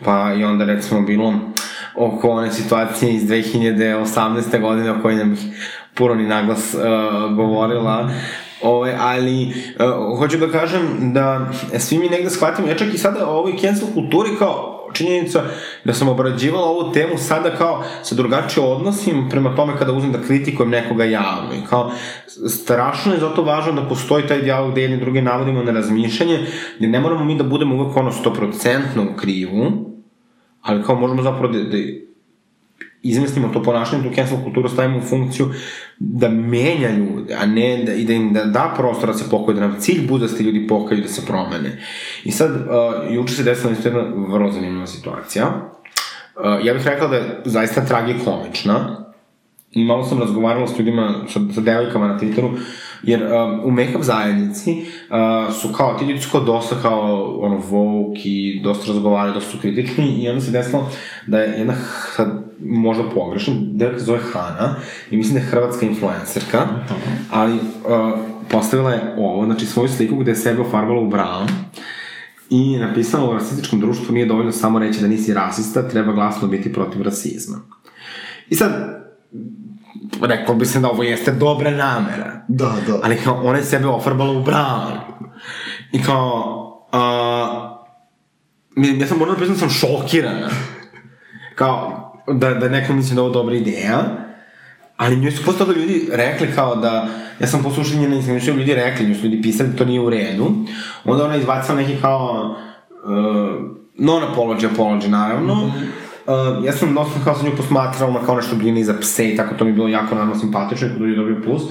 [0.06, 1.34] pa i onda recimo bilo
[1.96, 4.62] oko one situacije iz 2018.
[4.62, 5.38] godine o kojoj nam
[5.94, 8.10] puno ni naglas uh, govorila,
[8.64, 13.30] Ove, ali, uh, hoću da kažem da svi mi negde shvatimo, ja čak i sada
[13.30, 15.44] o ovoj cancel kulturi kao činjenica
[15.84, 20.22] da sam obrađivala ovu temu sada kao se drugačije odnosim prema tome kada uzmem da
[20.22, 21.54] kritikujem nekoga javno.
[21.54, 21.92] I kao
[22.48, 26.40] strašno je zato važno da postoji taj dijalog gde jedni druge navodimo na razmišljanje
[26.78, 29.72] gde ne moramo mi da budemo uvek ono 100% u krivu
[30.62, 31.78] ali kao možemo zapravo da, da
[33.04, 35.50] izmislimo to ponašanje, tu cancel kulturu stavimo u funkciju
[36.00, 39.56] da menja ljude, a ne da, i da im da, da prostor da se pokoje,
[39.56, 41.78] da nam cilj bude da se ljudi pokaju da se promene.
[42.24, 45.48] I sad, uh, juče se desila jedna vrlo zanimljiva situacija.
[45.48, 49.04] Uh, ja bih rekla da je zaista tragikomična,
[49.72, 52.58] i malo sam razgovarala s ljudima, sa, sa devojkama na Twitteru,
[53.04, 57.62] jer um, u make-up zajednici uh, su kao, ti ljudi su kao dosta kao, ono,
[57.72, 60.90] woke i dosta razgovaraju, dosta su kritični i onda se desilo
[61.28, 61.74] da je jedna,
[62.16, 64.76] sad, možda pogrešno, devojka zove Hana
[65.12, 66.96] i mislim da je hrvatska influencerka, -huh.
[67.32, 71.48] ali uh, postavila je ovo, znači svoju sliku gde je sebe ofarbala u brown
[72.50, 76.74] i napisala u rasističkom društvu nije dovoljno samo reći da nisi rasista, treba glasno biti
[76.74, 77.58] protiv rasizma.
[78.50, 79.04] I sad,
[80.22, 82.46] rekao bi se da ovo jeste dobra namera.
[82.48, 83.00] Da, da.
[83.04, 85.00] Ali kao, ona je sebe ofarbala u brown.
[85.92, 87.78] I kao, a,
[88.76, 90.50] mislim, ja sam morala da priznam da sam šokirana.
[91.56, 94.04] Kao, da, da neko misli da je ovo dobra ideja.
[94.98, 97.08] Ali njoj su posle toga ljudi rekli kao da,
[97.40, 100.10] ja sam poslušao njene Instagram, ljudi rekli, njoj su ljudi pisali da to nije u
[100.10, 100.52] redu.
[101.06, 102.56] Onda ona izbacila neki kao,
[103.04, 103.12] uh,
[103.98, 105.56] non-apology, apology, naravno.
[105.56, 106.03] Mm -hmm.
[106.28, 109.36] Uh, ja sam dosta kao sa nju posmatrao ona kao nešto brini za pse i
[109.36, 111.64] tako, to mi je bilo jako naravno simpatično i kod ljudi dobio plus.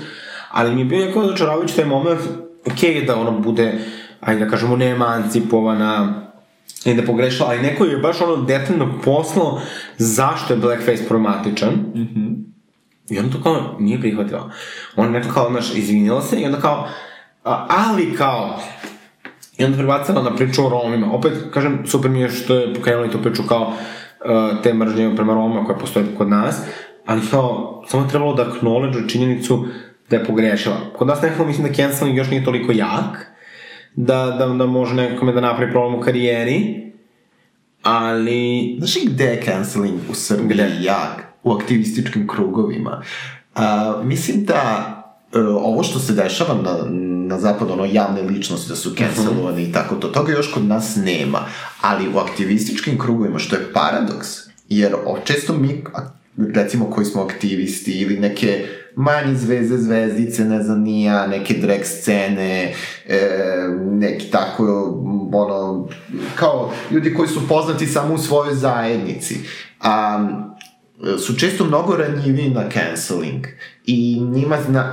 [0.50, 2.20] Ali mi je bio jako začaravajući taj moment,
[2.66, 3.78] ok, da ona bude,
[4.20, 6.22] ajde da kažemo, nema emancipovana,
[6.84, 9.60] i da pogrešila, ali neko je baš ono detaljno poslao
[9.98, 11.74] zašto je blackface problematičan.
[11.74, 12.44] Mm -hmm.
[13.10, 14.50] I on to kao nije prihvatila.
[14.96, 16.88] On neko kao, znaš, izvinila se i onda kao,
[17.44, 18.60] a, ali kao,
[19.58, 21.12] i onda prebacila na priču o Romima.
[21.12, 23.72] Opet, kažem, super mi je što je pokrenula i tu priču kao
[24.62, 26.60] te mržnje prema Romima koja postoje kod nas,
[27.06, 29.64] ali kao, samo je trebalo da acknowledge činjenicu
[30.10, 30.76] da je pogrešila.
[30.96, 33.32] Kod nas nekako mislim da canceling još nije toliko jak,
[33.94, 36.82] da, da, da može nekome da napravi problem u karijeri,
[37.82, 38.74] ali...
[38.78, 40.70] Znaš i gde je canceling u Srbiji gde?
[40.80, 41.32] jak?
[41.42, 43.02] U aktivističkim krugovima.
[43.56, 43.62] Uh,
[44.04, 44.88] mislim da
[45.34, 46.76] uh, ovo što se dešava na,
[47.32, 49.70] na zapadu, ono, javne ličnosti da su cancelovani uh -huh.
[49.70, 51.46] i tako to, toga još kod nas nema.
[51.80, 54.28] Ali u aktivističkim krugovima, što je paradoks,
[54.68, 55.84] jer često mi,
[56.54, 58.66] recimo koji smo aktivisti ili neke
[58.96, 62.74] manje zvezde, zvezdice, ne znam, nija, neke drag scene,
[63.08, 63.18] e,
[63.90, 64.64] neki tako,
[65.32, 65.88] ono,
[66.34, 69.36] kao ljudi koji su poznati samo u svojoj zajednici.
[69.80, 70.28] A,
[71.26, 73.46] su često mnogo ranjivi na canceling
[73.84, 74.92] i njima zna,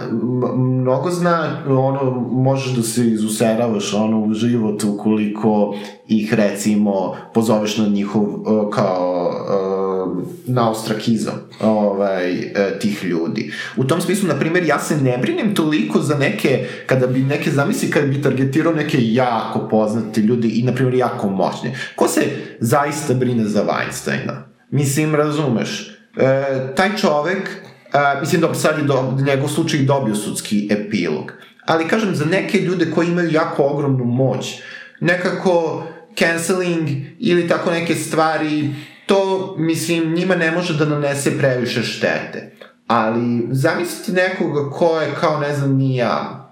[0.57, 5.75] mnogo zna, ono, možeš da se izuseravaš ono, u život ukoliko
[6.07, 8.25] ih recimo pozoveš na njihov
[8.71, 9.19] kao
[10.45, 13.51] na ostrakizam ovaj, e, tih ljudi.
[13.77, 17.51] U tom smislu, na primjer, ja se ne brinem toliko za neke, kada bi neke
[17.51, 21.75] zamisli, kada bi targetirao neke jako poznate ljudi i, na primjer, jako moćne.
[21.95, 22.21] Ko se
[22.59, 24.33] zaista brine za Weinsteina?
[24.71, 30.67] Mislim, razumeš, e, taj čovek, e, mislim, dobro, sad je do, njegov slučaj dobio sudski
[30.71, 31.33] epilog,
[31.65, 34.61] ali kažem, za neke ljude koji imaju jako ogromnu moć,
[34.99, 35.83] nekako
[36.15, 38.69] canceling ili tako neke stvari
[39.05, 42.55] to, mislim, njima ne može da nanese previše štete.
[42.87, 46.49] Ali, zamislite nekoga ko je, kao, ne znam, ni ja,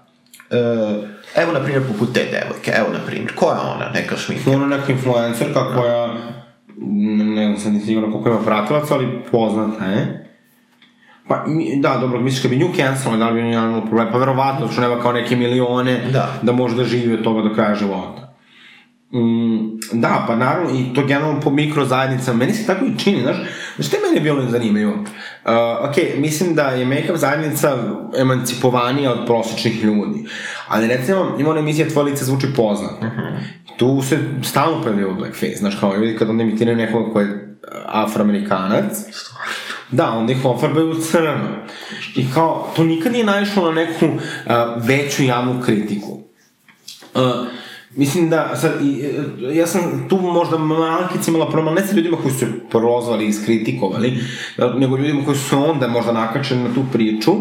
[0.50, 1.04] uh,
[1.36, 4.50] evo, na primjer, poput te devojke, evo, na primjer, ko je ona, neka šminka?
[4.50, 6.14] Ona neka influencerka koja,
[7.36, 10.27] ne znam sad ni sigurno koliko ima pratilaca, ali poznata je.
[11.28, 11.44] Pa,
[11.76, 14.08] da, dobro, misliš kad bi nju cancelo, da li bi nju imalo problem?
[14.12, 17.54] Pa verovatno, što nema kao neke milione, da, da može da živi od toga do
[17.54, 18.28] kraja života.
[19.12, 23.36] Mm, da, pa naravno, i to generalno po mikrozajednicama, meni se tako i čini, znaš,
[23.76, 24.90] znaš te mene bilo zanimaju?
[24.90, 25.00] Uh,
[25.90, 27.78] ok, mislim da je make-up zajednica
[28.18, 30.24] emancipovanija od prosječnih ljudi,
[30.68, 32.92] ali recimo ima ona emisija Tvoje lice zvuči poznat.
[33.00, 33.20] Uh mhm.
[33.20, 33.38] -huh.
[33.76, 38.98] Tu se stalno pojavljaju blackface, znaš, kao ljudi kad onda imitiraju nekoga ko je afroamerikanac,
[39.90, 41.48] Da, onda ih ofarbaju u crno.
[42.16, 44.16] I kao, to nikad nije naišlo na neku uh,
[44.76, 46.20] veću javnu kritiku.
[47.14, 47.22] Uh,
[47.96, 48.72] Mislim da, sad,
[49.52, 53.28] ja sam tu možda malkic imala problem, ne sa ljudima koji su se prozvali i
[53.28, 54.18] iskritikovali,
[54.76, 57.32] nego ljudima koji su onda možda nakačeni na tu priču,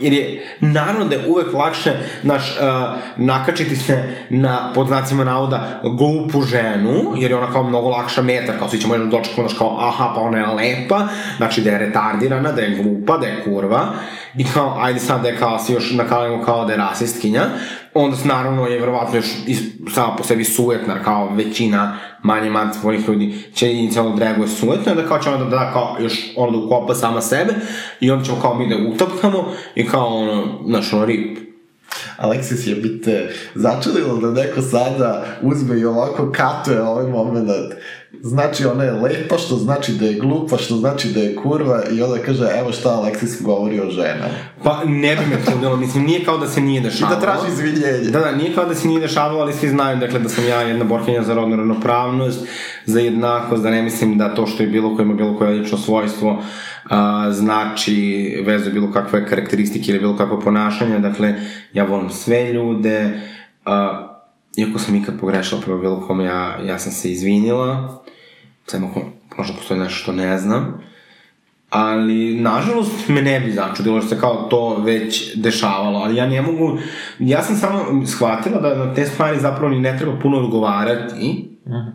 [0.00, 5.80] Jer je, naravno da je uvek lakše, naš, uh, nakačiti se na, pod znacima navoda,
[5.84, 9.58] glupu ženu, jer je ona kao mnogo lakša meta, kao svi ćemo jednom dočekati, znaš,
[9.58, 13.42] kao, aha, pa ona je lepa, znači da je retardirana, da je glupa, da je
[13.44, 13.86] kurva,
[14.36, 17.44] i kao, ajde sad da je kao, si još nakalimo kao da je rasistkinja,
[17.94, 19.26] onda naravno je verovatno još
[19.94, 25.18] sama po sebi sujetna, kao većina manje emancipovanih ljudi će inicijalno reaguje sujetno, onda kao
[25.18, 27.54] će onda da kao još ono da ukopa sama sebe
[28.00, 31.38] i onda ćemo kao mi da utapkamo i kao ono, znaš, ono rip.
[32.16, 37.48] Aleksis je bite začudilo da neko sada uzme i ovako katuje ovaj moment
[38.22, 42.02] znači ona je lepa, što znači da je glupa, što znači da je kurva i
[42.02, 44.34] onda kaže evo šta Aleksis govori o ženama.
[44.64, 47.16] Pa ne bi me čudilo, mislim nije kao da se nije dešavalo.
[47.16, 48.10] I da traži izvinjenje.
[48.10, 50.60] Da, da, nije kao da se nije dešavalo, ali svi znaju dakle da sam ja
[50.60, 52.46] jedna borkinja za rodnu ravnopravnost,
[52.86, 55.78] za jednakost, da ne mislim da to što je bilo ko ima bilo koje lično
[55.78, 56.42] svojstvo
[56.90, 61.34] a, znači vezu bilo kakve karakteristike ili bilo kakve ponašanje, dakle
[61.72, 63.20] ja volim sve ljude,
[63.64, 64.06] a,
[64.56, 68.02] iako sam ikad pogrešala prema bilo kome, ja, ja sam se izvinila,
[68.66, 69.00] Samo ako
[69.38, 70.80] možda postoji nešto što ne znam.
[71.70, 76.42] Ali, nažalost, me ne bi začudilo što se kao to već dešavalo, ali ja ne
[76.42, 76.78] mogu,
[77.18, 81.72] ja sam samo shvatila da na te stvari zapravo ni ne treba puno odgovarati, uh
[81.72, 81.92] -huh.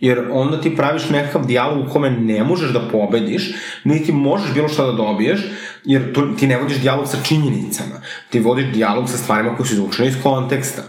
[0.00, 4.68] Jer onda ti praviš nekakav dijalog u kome ne možeš da pobediš, niti možeš bilo
[4.68, 5.40] šta da dobiješ,
[5.84, 8.00] jer to, ti ne vodiš dijalog sa činjenicama.
[8.30, 10.82] Ti vodiš dijalog sa stvarima koje su izvučene iz konteksta.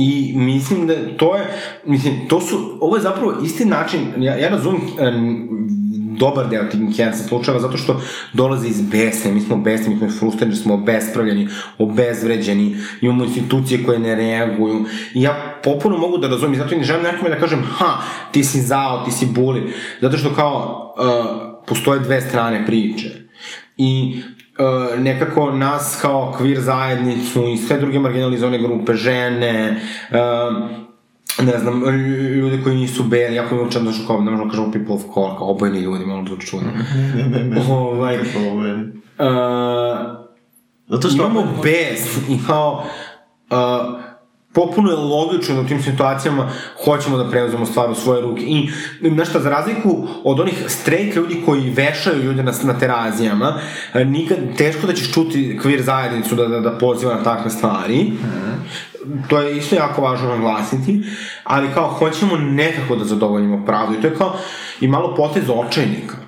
[0.00, 1.46] I mislim da to je,
[1.86, 5.48] mislim, to su, ovo je zapravo isti način, ja, ja razumim um,
[6.18, 8.00] dobar deo tih cancel slučajeva zato što
[8.32, 13.98] dolaze iz besne, mi smo besni, mi smo frustrirani, smo obespravljeni, obezvređeni, imamo institucije koje
[13.98, 14.84] ne reaguju.
[15.14, 18.44] I ja popuno mogu da razumim, zato i ne želim nekome da kažem, ha, ti
[18.44, 23.10] si zao, ti si buli, zato što kao uh, postoje dve strane priče.
[23.76, 24.20] I
[24.58, 30.16] uh, nekako nas kao kvir zajednicu i sve druge marginalizovane grupe, žene, uh,
[31.46, 31.82] ne znam,
[32.34, 35.02] ljudi koji nisu beli, jako mi učem da što kao, ne možemo kažemo people of
[35.14, 36.68] color, kao obojeni ljudi, malo da čudno.
[37.16, 37.62] Ne, ne, ne.
[37.70, 38.22] ovaj, uh,
[40.88, 42.84] Zato što imamo bes i kao
[43.50, 43.56] uh,
[44.52, 46.48] popuno je logično da u tim situacijama
[46.84, 48.42] hoćemo da preuzemo stvar u svoje ruke.
[48.42, 48.68] I,
[49.00, 53.60] nešto, za razliku od onih straight ljudi koji vešaju ljude na, na terazijama,
[53.94, 58.12] e, nikad, teško da ćeš čuti kvir zajednicu da, da, da poziva na takve stvari.
[59.28, 61.02] To je isto jako važno naglasiti,
[61.44, 64.36] ali kao hoćemo nekako da zadovoljimo pravdu i to je kao
[64.80, 66.27] i malo potez očajnika.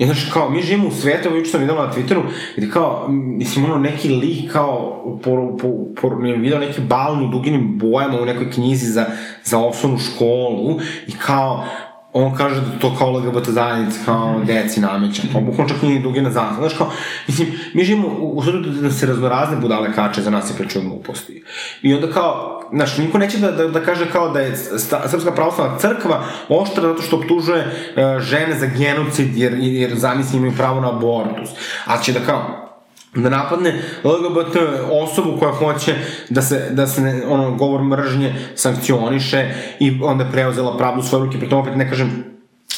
[0.00, 2.22] I znaš, kao, mi živimo u svetu, evo juče sam videla na Twitteru,
[2.56, 5.68] gde kao, mislim, ono, neki lik kao, po, po,
[6.00, 6.80] po, ne video neki
[7.24, 9.06] u duginim bojama u nekoj knjizi za,
[9.44, 11.64] za osnovnu školu i kao,
[12.12, 16.30] on kaže da to kao LGBT zajednica, kao deci nameća, pa bukvalno čak nije dugina
[16.30, 16.90] zajednica, znaš kao,
[17.26, 18.42] mislim, mi živimo u, u
[18.82, 21.44] da se raznorazne budale kače za nas i pričaju gluposti.
[21.82, 25.32] I onda kao, znaš, niko neće da, da, da kaže kao da je sta, Srpska
[25.32, 30.80] pravoslavna crkva oštra zato što optužuje uh, žene za genocid jer, jer zamisli imaju pravo
[30.80, 31.50] na abortus.
[31.84, 32.70] A će da kao,
[33.14, 34.56] da napadne LGBT
[34.90, 35.94] osobu koja hoće
[36.28, 41.24] da se, da se ne, ono, govor mržnje sankcioniše i onda preuzela pravdu u svoje
[41.24, 42.24] ruke, pritom opet ne kažem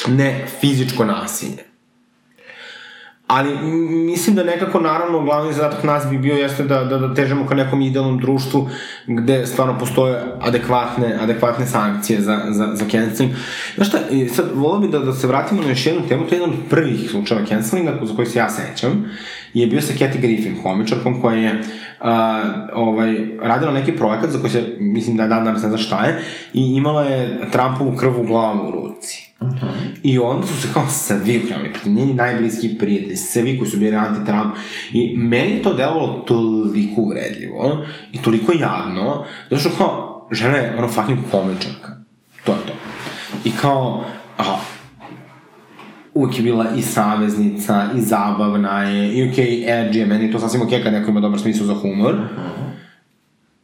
[0.06, 1.71] ne fizičko nasilje.
[3.32, 3.58] Ali
[4.06, 7.54] mislim da nekako, naravno, glavni zadatak nas bi bio jeste da, da, da težemo ka
[7.54, 8.68] nekom idealnom društvu
[9.06, 13.32] gde stvarno postoje adekvatne, adekvatne sankcije za, za, za canceling.
[13.74, 13.98] Znaš šta,
[14.34, 16.60] sad volio bi da, da se vratimo na još jednu temu, to je jedan od
[16.70, 19.04] prvih slučajeva cancelinga za koji se ja sećam,
[19.54, 22.06] je bio sa Kathy Griffin, komičarkom koja je uh,
[22.74, 26.22] ovaj, radila neki projekat za koji se, mislim da dan danas ne zna šta je,
[26.54, 29.31] i imala je Trumpovu krv u glavu u ruci.
[29.42, 29.98] Uh -huh.
[30.02, 33.96] I onda su se kao svi okrenuli protiv njeni najbliski prijatelji, svi koji su bili
[33.96, 34.50] anti-Trump.
[34.92, 40.88] I meni to delovalo toliko uvredljivo i toliko jadno, zato što kao, žena je ono
[40.88, 41.96] fucking komičarka.
[42.44, 42.72] To je to.
[43.44, 44.04] I kao,
[44.36, 44.56] aha,
[46.14, 50.32] uvijek je bila i saveznica, i zabavna je, i okej, okay, edgy je, meni je
[50.32, 52.14] to sasvim okej okay kad neko ima dobar smisla za humor.
[52.14, 52.71] Uh -huh.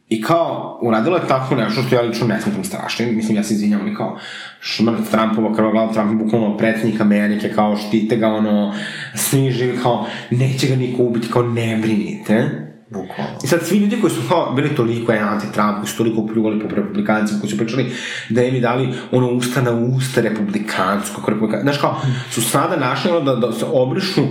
[0.09, 3.53] I kao, uradila je tako nešto što ja lično ne smatram strašnim, mislim, ja se
[3.53, 4.17] izvinjam, i kao,
[4.59, 8.73] šmrt Trumpova, krvoglava Trump, bukvalno predsednik Amerike, kao, štite ga, ono,
[9.15, 12.65] svi živi, kao, neće ga niko ubiti, kao, ne brinite.
[12.89, 13.37] Bukvalno.
[13.43, 16.75] I sad svi ljudi koji su kao bili toliko anti-Trump, koji su toliko pljuvali po
[16.75, 17.91] republikancima, koji su pričali
[18.29, 22.75] da im je dali ono usta na usta republikancu, kako republikancu, znaš kao, su sada
[22.75, 24.29] našli ono da, da se obrišu, uh,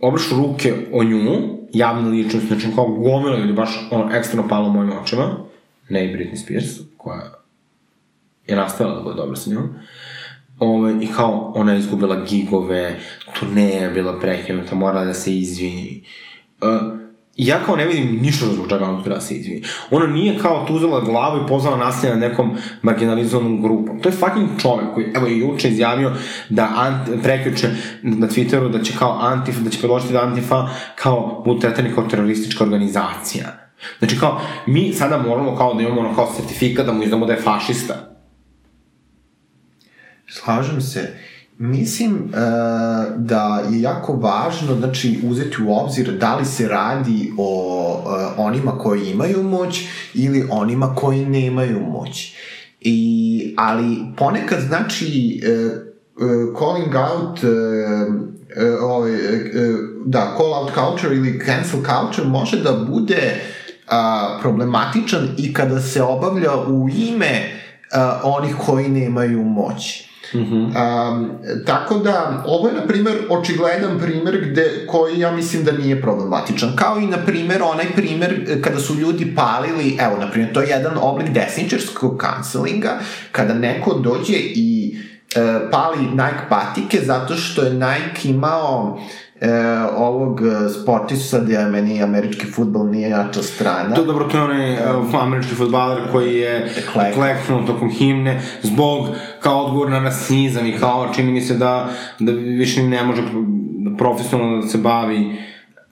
[0.00, 4.72] obrišu ruke o nju, javne ličnosti, znači kao gomila ljudi baš ono ekstremno palo u
[4.72, 5.36] mojim očima,
[5.88, 7.32] ne i Britney Spears, koja
[8.46, 9.68] je nastavila da bude dobra sa njom,
[10.58, 13.00] Ove, I kao, ona je izgubila gigove,
[13.38, 16.04] turneja je bila prekinuta, morala da se izvini.
[16.60, 17.05] Uh,
[17.36, 19.62] ja kao ne vidim ništa zbog čega ona treba da se izvini.
[19.90, 24.00] Ona nije kao tu uzela glavu i pozvala nasilje na nekom marginalizovanom grupom.
[24.00, 26.12] To je fucking čovek koji, evo i juče izjavio
[26.48, 27.10] da anti,
[28.02, 32.04] na Twitteru da će kao Antifa, da će predložiti da Antifa kao bude tretani kao
[32.04, 33.66] teroristička organizacija.
[33.98, 37.32] Znači kao, mi sada moramo kao da imamo ono kao sertifikat da mu izdamo da
[37.32, 37.94] je fašista.
[40.28, 41.18] Slažem se.
[41.58, 42.30] Mislim uh,
[43.16, 48.78] da je jako važno znači, uzeti u obzir da li se radi o uh, onima
[48.78, 52.34] koji imaju moć ili onima koji nemaju moć.
[52.80, 55.72] I, ali ponekad znači uh,
[56.16, 57.50] uh, calling out uh,
[58.82, 59.12] ovaj,
[60.06, 63.40] da, call out culture ili cancel culture može da bude
[63.86, 67.50] uh, problematičan i kada se obavlja u ime
[67.94, 70.05] uh, onih koji nemaju moć.
[70.34, 70.64] Mm -hmm.
[70.64, 71.30] um,
[71.66, 76.76] tako da, ovo je, na primer, očigledan primer gde, koji ja mislim da nije problematičan.
[76.76, 80.60] Kao i, na primer, onaj primer e, kada su ljudi palili, evo, na primer, to
[80.60, 82.98] je jedan oblik desničarskog cancelinga,
[83.32, 84.96] kada neko dođe i
[85.34, 89.00] e, pali Nike patike zato što je Nike imao
[89.40, 89.50] e,
[89.96, 93.94] ovog e, sportista gde meni američki futbol nije jača strana.
[93.94, 97.14] To dobro, to je onaj uh, američki futbaler koji je Klek.
[97.14, 99.08] kleknuo tokom himne zbog
[99.40, 103.22] kao odgovor na rasizam i kao čini mi se da, da više ne može
[103.98, 105.36] profesionalno da se bavi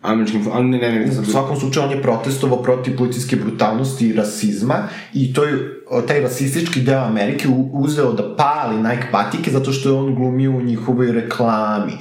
[0.04, 4.08] američkim ali ne, ne, ne, ne, U svakom slučaju on je protestovao protiv policijske brutalnosti
[4.08, 4.74] i rasizma
[5.12, 9.94] i to je taj rasistički deo Amerike uzeo da pali Nike patike zato što je
[9.94, 11.92] on glumio u njihovoj reklami.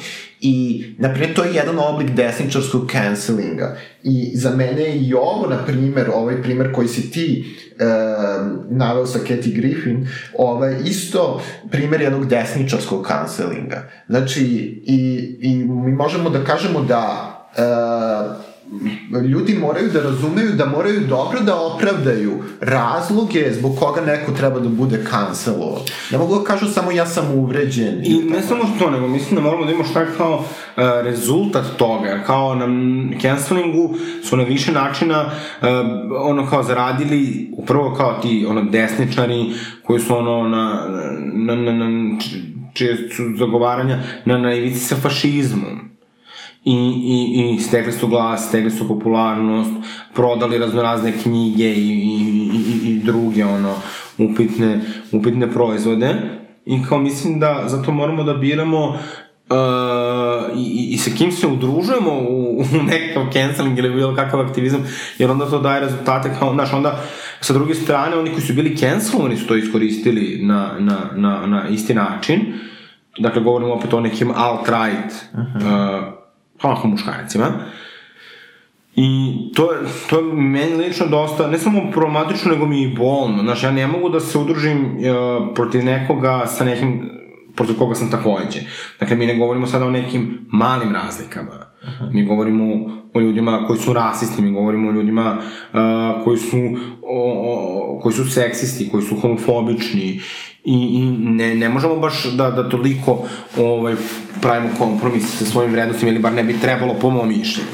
[0.46, 3.78] I, na primjer, to je jedan oblik desničarskog cancelinga.
[4.04, 7.86] I za mene je i ovo, na primjer, ovaj primjer koji si ti e,
[8.70, 11.42] naveo sa Kathy Griffin, ovaj, isto
[11.72, 13.90] primjer jednog desničarskog cancelinga.
[14.08, 14.44] Znači,
[14.86, 18.53] i, i mi možemo da kažemo da e,
[19.32, 24.70] ljudi moraju da razumeju da moraju dobro da opravdaju razloge zbog koga neko treba da
[24.70, 25.82] bude kancelovan.
[26.12, 28.02] Ne mogu da kažu samo ja sam uvređen.
[28.04, 30.44] I ne samo to, nego mislim da moramo da imamo šta kao uh,
[31.04, 32.68] rezultat toga, kao na
[33.22, 35.68] cancelingu su na više načina uh,
[36.20, 39.46] ono kao zaradili, upravo kao ti ono desničari
[39.84, 40.88] koji su ono na,
[41.34, 42.18] na, na, na
[42.74, 45.93] čije su zagovaranja na, na ivici sa fašizmom.
[46.66, 49.72] I, i, i stekli su glas, stekli su popularnost,
[50.14, 53.76] prodali raznorazne knjige i, i, i, i druge ono
[54.18, 56.16] upitne, upitne proizvode.
[56.66, 62.12] I kao mislim da zato moramo da biramo uh, i, i sa kim se udružujemo
[62.12, 64.88] u, u nekakav canceling ili bilo kakav aktivizam,
[65.18, 67.00] jer onda to daje rezultate kao, znaš, onda
[67.42, 71.68] sa druge strane, oni koji su bili cancelovani su to iskoristili na, na, na, na
[71.70, 72.40] isti način,
[73.20, 76.23] dakle, govorimo opet o nekim alt-right uh,
[76.64, 77.46] onako muškarcima.
[78.96, 83.44] I to je, to je meni lično dosta, ne samo problematično, nego mi i bolno.
[83.44, 87.10] Znaš, ja ne mogu da se udružim uh, protiv nekoga sa nekim
[87.56, 88.60] protiv koga sam takođe.
[89.00, 91.74] Dakle, mi ne govorimo sada o nekim malim razlikama.
[92.12, 92.64] Mi govorimo
[93.14, 95.80] o ljudima koji su rasisti, mi govorimo o ljudima uh,
[96.24, 96.58] koji su
[97.02, 100.22] o, o, koji su seksisti, koji su homofobični
[100.64, 103.96] i, i ne, ne možemo baš da, da toliko ovaj,
[104.42, 107.70] pravimo kompromis sa svojim vrednostima ili bar ne bi trebalo po mom mišljenju.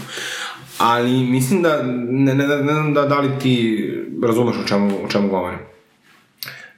[0.77, 3.87] Ali mislim da, ne, ne, ne, znam da, da li ti
[4.23, 5.59] razumeš o čemu, o čemu govorim.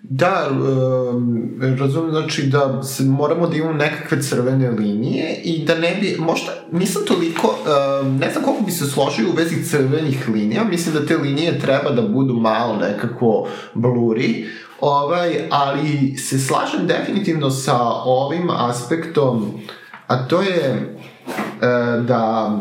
[0.03, 5.97] Da, um, razumem, znači da se, moramo da imamo nekakve crvene linije i da ne
[6.01, 10.63] bi, možda, nisam toliko, um, ne znam koliko bi se složio u vezi crvenih linija,
[10.63, 14.45] mislim da te linije treba da budu malo nekako bluri,
[14.81, 19.61] ovaj, ali se slažem definitivno sa ovim aspektom,
[20.07, 20.95] a to je
[21.27, 22.51] uh, da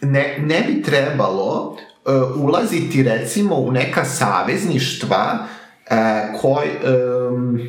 [0.00, 6.68] ne, ne bi trebalo uh, ulaziti recimo u neka savezništva uh, koji
[7.28, 7.60] um,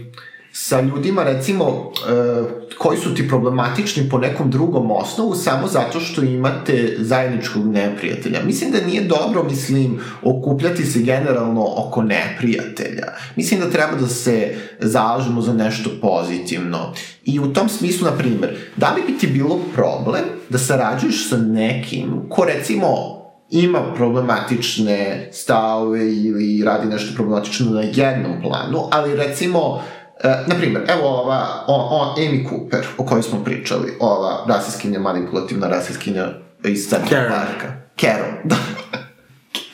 [0.54, 2.48] sa ljudima recimo uh,
[2.78, 8.40] koji su ti problematični po nekom drugom osnovu samo zato što imate zajedničkog neprijatelja.
[8.46, 13.08] Mislim da nije dobro, mislim, okupljati se generalno oko neprijatelja.
[13.36, 16.94] Mislim da treba da se zalažemo za nešto pozitivno.
[17.26, 21.38] I u tom smislu, na primer, da li bi ti bilo problem da sarađuješ sa
[21.38, 29.82] nekim ko recimo ima problematične stavove ili radi nešto problematično na jednom planu, ali recimo
[30.24, 35.00] Uh, na primjer, evo ova, o, o, Amy Cooper, o kojoj smo pričali, ova rasiskinja,
[35.00, 36.28] manipulativna rasiskinja
[36.64, 37.32] iz Central Karen.
[37.32, 37.74] Parka.
[38.02, 38.56] Karen, da.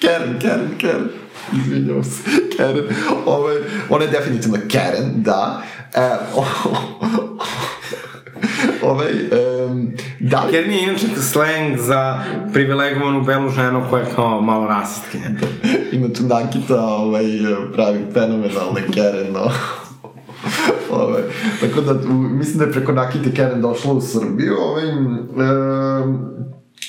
[0.02, 1.10] Karen, Karen, Karen.
[1.54, 2.22] Izvinjavam se.
[2.58, 2.86] Karen.
[3.26, 3.56] Ove,
[3.90, 5.62] ona je definitivno Karen, da.
[5.96, 6.46] E, o,
[8.82, 9.12] ovaj,
[9.66, 10.52] um, da li...
[10.52, 12.24] Karen je inače slang za
[12.54, 15.30] privilegovanu belu ženu koja je kao malo rasistkinja.
[15.92, 17.24] Ima tu Nakita, ovaj,
[17.74, 19.52] pravi fenomenalne Karen, no.
[21.02, 21.24] Ove,
[21.62, 24.94] tako da, mislim da je preko Nakite Karen došla u Srbiju, ovaj, e,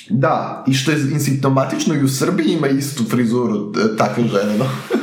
[0.09, 4.65] da, i što je insimptomatično i u Srbiji ima istu frizuru e, takve žene, no.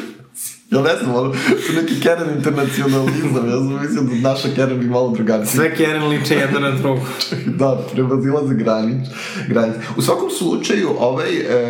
[0.70, 1.32] Ja ne znam,
[1.68, 5.46] je neki Karen internacionalizam, ja sam mislio da naša Karen bi malo drugačija.
[5.46, 7.00] Sve Karen liče jedna na drugu.
[7.58, 9.06] da, prevazilaze granic,
[9.48, 9.78] granice.
[9.96, 11.28] U svakom slučaju, ovaj,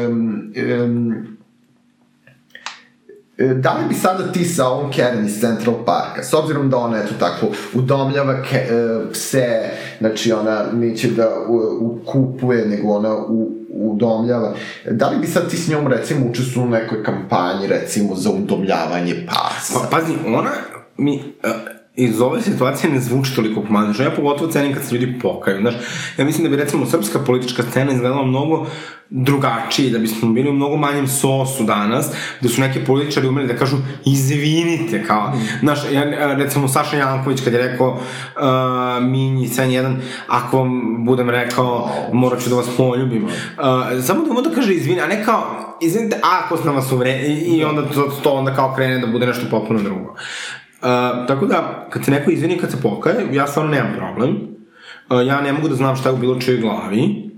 [0.09, 0.43] um,
[0.85, 1.36] um,
[3.39, 6.99] da li bi sada ti sa ovom Karen iz Central Parka, s obzirom da ona,
[6.99, 11.31] eto tako, udomljava ke, e, pse, znači ona neće da
[11.81, 14.55] u, kupuje, nego ona u, udomljava,
[14.91, 19.27] da li bi sad ti s njom, recimo, učestvovao u nekoj kampanji, recimo, za udomljavanje
[19.27, 19.81] pasa?
[19.81, 20.51] Pa, pazi, ona
[20.97, 21.35] mi...
[21.45, 24.05] Uh, iz ove situacije ne zvuči toliko pomažno.
[24.05, 25.61] Ja pogotovo cenim kad se ljudi pokaju.
[25.61, 25.75] Znaš,
[26.19, 28.67] ja mislim da bi recimo srpska politička scena izgledala mnogo
[29.11, 33.57] drugačije, da bismo bili u mnogo manjem sosu danas, da su neki političari umeli da
[33.57, 35.59] kažu izvinite, kao, mm.
[35.61, 41.31] znaš, ja, recimo Saša Janković kad je rekao uh, Minji, sen jedan, ako vam budem
[41.31, 43.25] rekao, morat ću da vas poljubim.
[43.25, 43.31] Uh,
[44.05, 47.57] samo da mu da kaže izvini, a ne kao, izvinite, ako sam vas uvre, i,
[47.57, 50.15] i onda to, to onda kao krene da bude nešto potpuno drugo.
[50.83, 54.31] Uh, tako da, kad se neko izvini, kad se pokaje, ja stvarno nemam problem.
[54.31, 57.31] Uh, ja ne mogu da znam šta je u bilo čojoj glavi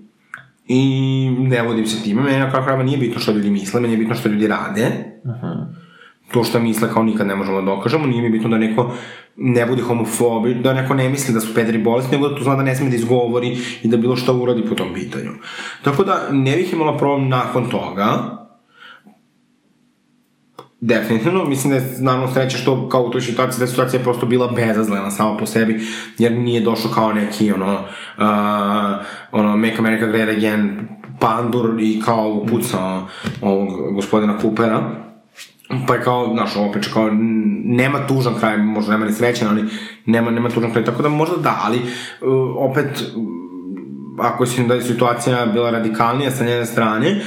[0.69, 2.23] i ne vodim se time.
[2.23, 4.87] Meni na kraju nije bitno što ljudi misle, meni je bitno što ljudi rade.
[5.25, 5.67] Uh -huh.
[6.33, 8.93] To što misle kao nikad ne možemo da dokažemo, nije mi bitno da neko
[9.37, 12.57] ne bude homofobi, da neko ne misli da su pederi bolesti, nego da to zna
[12.57, 15.31] da ne sme da izgovori i da bilo što uradi po tom pitanju.
[15.83, 18.39] Tako da ne bih imala problem nakon toga,
[20.81, 24.27] Definitivno, mislim da je naravno sreća što kao u toj situaciji, da je situacija prosto
[24.27, 25.81] bila bezazlena sama po sebi,
[26.19, 30.89] jer nije došlo kao neki ono, uh, ono Make America Great Again
[31.21, 33.09] pandur i kao upucao
[33.43, 34.91] ovog gospodina Coopera.
[35.87, 37.11] Pa je kao, znaš, opet kao,
[37.65, 39.65] nema tužan kraj, možda nema ni srećan, ali
[40.07, 43.05] nema, nema tužan kraj, tako da možda da, ali uh, opet,
[44.19, 47.21] ako si da je situacija bila radikalnija sa njene strane,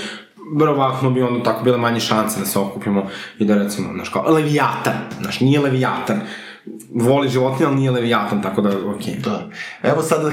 [0.59, 3.07] verovatno bi onda tako bile manje šanse da se okupimo
[3.39, 6.21] i da recimo, znaš, kao, Leviatan, znaš, nije Leviatan,
[6.93, 9.13] voli životinje, ali nije Leviatan, tako da, okej.
[9.13, 9.21] Okay.
[9.23, 9.49] Da.
[9.83, 10.31] Evo sada,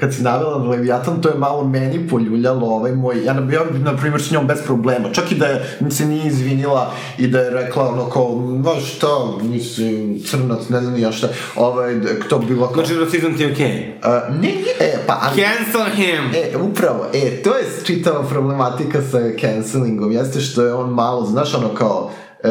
[0.00, 3.96] kad si navela Leviatan, to je malo meni poljuljalo ovaj moj, ja bi, ja, na
[3.96, 7.50] primjer, s njom bez problema, čak i da je, se nije izvinila i da je
[7.50, 9.06] rekla ono kao, no šta,
[9.42, 11.94] mislim, crnac, ne znam ja šta, ovaj,
[12.28, 12.84] to bi bilo kao...
[12.84, 13.66] Znači, rasizam ti je okej?
[14.02, 14.28] Okay.
[14.28, 15.18] Uh, ne, ne, e, pa...
[15.22, 16.30] Ali, Cancel him!
[16.34, 21.54] E, upravo, e, to je čitava problematika sa cancelingom, jeste što je on malo, znaš,
[21.54, 22.10] ono kao,
[22.44, 22.50] e,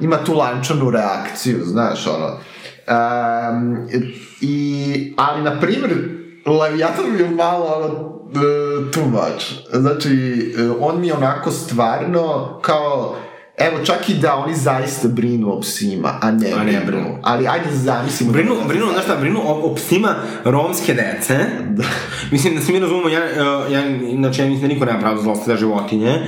[0.00, 2.36] ima tu lančanu reakciju, znaš, ono,
[2.90, 3.88] Um,
[4.40, 5.90] i, ali, na primjer,
[6.46, 9.44] Leviathan mi je malo ono, uh, too much.
[9.72, 13.16] Znači, uh, on mi je onako stvarno kao
[13.58, 17.18] Evo, čak i da oni zaista brinu o psima, a ne, a ne brinu.
[17.22, 18.32] Ali ajde zamislimo.
[18.32, 20.14] Brinu, da brinu, znaš šta, brinu o, o psima
[20.44, 21.38] romske dece.
[21.68, 21.84] Da.
[22.32, 23.24] Mislim da se mi razumemo, ja,
[23.70, 23.82] ja,
[24.18, 26.20] znači, ja mislim da niko nema pravo da zlostavlja životinje,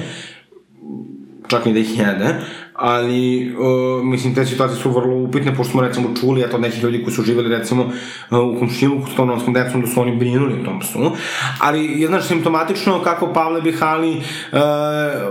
[1.49, 2.35] čak i da ih jede
[2.83, 6.83] ali uh, mislim te situacije su vrlo upitne pošto smo recimo čuli eto od nekih
[6.83, 10.61] ljudi koji su živeli recimo uh, u komšiluku s tonovskom decom da su oni brinuli
[10.61, 11.13] o tom psu
[11.61, 14.59] ali je znaš simptomatično kako Pavle Bihali uh,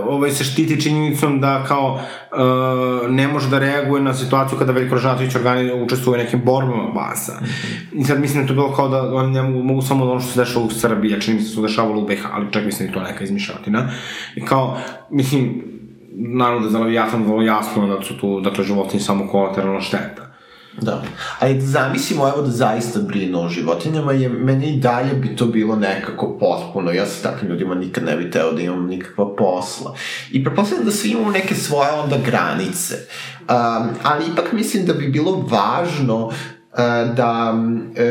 [0.06, 4.94] ovaj, se štiti činjenicom da kao uh, ne može da reaguje na situaciju kada Veliko
[4.94, 7.32] Ražnatović organi učestvuje u nekim borbama basa.
[7.32, 8.00] -hmm.
[8.00, 10.20] I sad mislim da to bilo kao da oni ne mogu, mogu samo da ono
[10.20, 12.52] što se dešava u Srbiji, a čini mi se da su dešavalo u BiH, ali
[12.52, 13.90] čak mislim da to neka izmišljotina.
[14.36, 14.78] I kao,
[15.10, 15.71] mislim,
[16.16, 20.32] naravno da je Leviathan vrlo jasno da su tu, dakle, životinje samo kolateralna šteta.
[20.80, 21.02] Da.
[21.38, 25.46] Ali da zamislimo, evo da zaista brinu o životinjama, je, meni i dalje bi to
[25.46, 26.90] bilo nekako potpuno.
[26.90, 29.94] Ja sa takvim ljudima nikad ne bi teo da imam nikakva posla.
[30.30, 32.94] I prepostavljam da svi imamo neke svoje onda granice.
[33.40, 36.34] Um, ali ipak mislim da bi bilo važno uh,
[37.16, 37.54] da
[37.96, 38.04] e,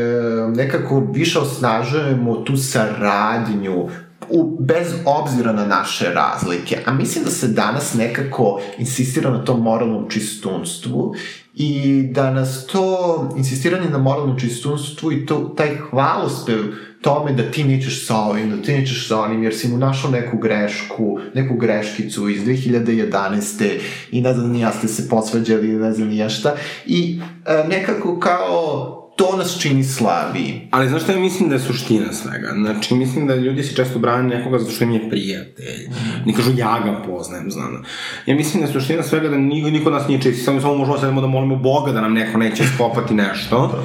[0.56, 3.88] nekako više osnažujemo tu saradnju
[4.30, 6.78] u, bez obzira na naše razlike.
[6.86, 11.14] A mislim da se danas nekako insistira na tom moralnom čistunstvu
[11.54, 16.58] i da nas to insistiranje na moralnom čistunstvu i to, taj hvalospev
[17.00, 20.10] tome da ti nećeš sa ovim, da ti nećeš sa onim, jer si mu našao
[20.10, 23.78] neku grešku, neku greškicu iz 2011.
[24.10, 26.54] i ne znam nija ste se posvađali, ne znam nija šta,
[26.86, 30.68] i e, nekako kao to nas čini slabiji.
[30.70, 32.52] Ali znaš šta ja mislim da je suština svega?
[32.54, 35.88] Znači, mislim da ljudi se često brane nekoga zato što im je prijatelj.
[35.88, 36.26] Mm.
[36.26, 37.82] Ne kažu ja ga poznajem, znam.
[38.26, 40.98] Ja mislim da je suština svega da niko, niko nas nije čisti, samo, samo možemo
[40.98, 43.56] sedemo da molimo Boga da nam neko neće skopati nešto.
[43.72, 43.82] da.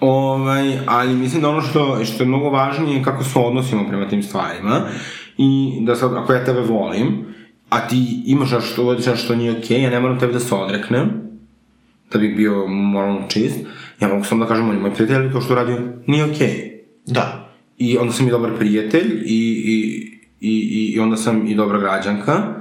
[0.00, 4.08] Ovaj, ali mislim da ono što, što je mnogo važnije je kako se odnosimo prema
[4.08, 4.80] tim stvarima
[5.38, 7.24] i da sad, ako ja tebe volim,
[7.68, 11.23] a ti imaš što, što nije okej, okay, ja ne moram tebe da se odreknem,
[12.14, 13.58] da bih bio moralno čist,
[14.00, 16.34] ja mogu samo da kažem, on je moj prijatelj, to što radio nije okej.
[16.36, 16.70] Okay.
[17.06, 17.50] Da.
[17.78, 20.10] I onda sam i dobar prijatelj i, i,
[20.40, 22.54] i, i onda sam i dobra građanka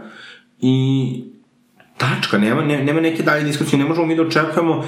[0.62, 1.33] i
[1.98, 4.84] tačka, nema, ne, nema neke dalje diskusije, ne možemo mi da očekujemo,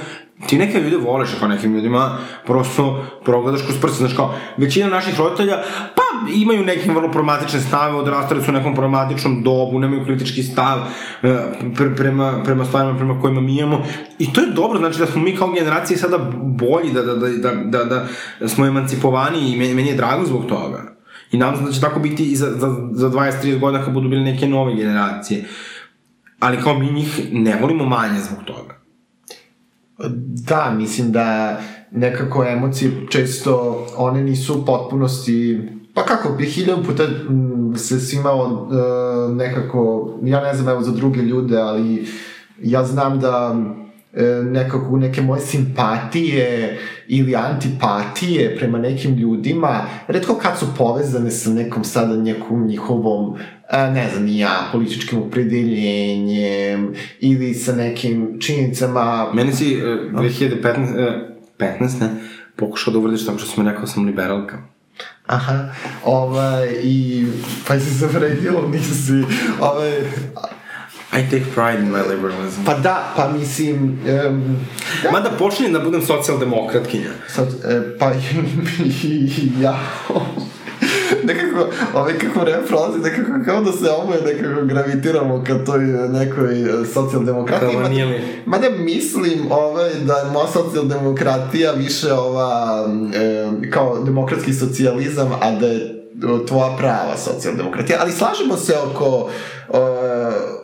[0.48, 5.20] ti neke ljude voliš, kao nekim ljudima, prosto progledaš kroz prste, znaš kao, većina naših
[5.20, 5.58] roditelja,
[5.96, 10.80] pa imaju neke vrlo problematične stave, odrastali su u nekom problematičnom dobu, nemaju kritički stav
[11.24, 11.38] e,
[11.76, 13.86] pre, prema, prema stvarima prema kojima mi imamo,
[14.20, 17.52] i to je dobro, znači da smo mi kao generacije sada bolji, da, da, da,
[17.52, 18.06] da, da,
[18.40, 20.96] da smo emancipovani i meni, meni je drago zbog toga.
[21.32, 24.10] I nadam se da će tako biti i za, za, za 20-30 godina kad budu
[24.10, 25.40] bili neke nove generacije.
[25.40, 25.75] Uh,
[26.46, 28.76] ali kao mi njih ne volimo manje zbog toga.
[30.48, 31.60] Da, mislim da
[31.92, 35.62] nekako emocije često, one nisu u potpunosti
[35.96, 40.92] Pa kako, bi hiljadu puta m, se svima uh, nekako, ja ne znam evo za
[40.92, 42.08] druge ljude, ali
[42.62, 43.85] ja znam da e,
[44.52, 51.84] nekako neke moje simpatije ili antipatije prema nekim ljudima, redko kad su povezane sa nekom
[51.84, 53.38] sada nekom njihovom
[53.70, 59.32] a, ne znam, ja, političkim opredeljenjem ili sa nekim činjenicama...
[59.34, 61.14] Meni si uh, 2015, uh,
[61.60, 62.02] 15.
[62.02, 62.10] ne,
[62.56, 64.58] pokušao da uvrdiš tako što sam rekao da sam liberalka.
[65.26, 65.70] Aha,
[66.06, 67.26] ovaj, i
[67.68, 69.24] pa si se vredilo, nisi,
[69.60, 69.92] ovaj,
[71.18, 72.66] I take pride in my liberalism.
[72.66, 73.76] pa da, pa mislim,
[74.28, 74.58] um,
[75.04, 75.12] Da.
[75.12, 77.10] Mada počinjem da budem socijaldemokratkinja.
[77.28, 78.12] sad, e, pa
[79.62, 79.80] ja,
[81.24, 86.62] nekako, ovaj kako vreme prolazi, nekako kao da se oboje nekako gravitiramo ka toj nekoj
[86.62, 87.70] e, socijaldemokratiji.
[87.70, 88.22] Kao Mada- nije li?
[88.46, 92.86] Mada mislim ovaj, da je moja socijaldemokratija više ova,
[93.16, 95.95] e, kao demokratski socijalizam, a da je
[96.48, 97.98] tvoja prava socijaldemokratija.
[98.02, 99.30] Ali slažemo se oko
[99.74, 99.78] e,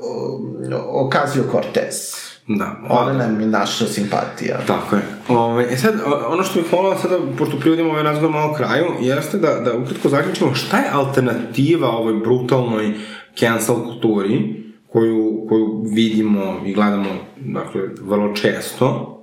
[0.01, 2.21] o, Ocasio-Cortez.
[2.47, 2.75] Da.
[2.89, 4.59] Ona nam je naša simpatija.
[4.67, 5.01] Tako je.
[5.29, 5.93] Ove, e sad,
[6.27, 10.09] ono što bih volao sada, pošto privodimo ovaj razgovor malo kraju, jeste da, da ukratko
[10.09, 12.93] zaključimo šta je alternativa ovoj brutalnoj
[13.39, 19.17] cancel kulturi koju, koju vidimo i gledamo, dakle, vrlo često,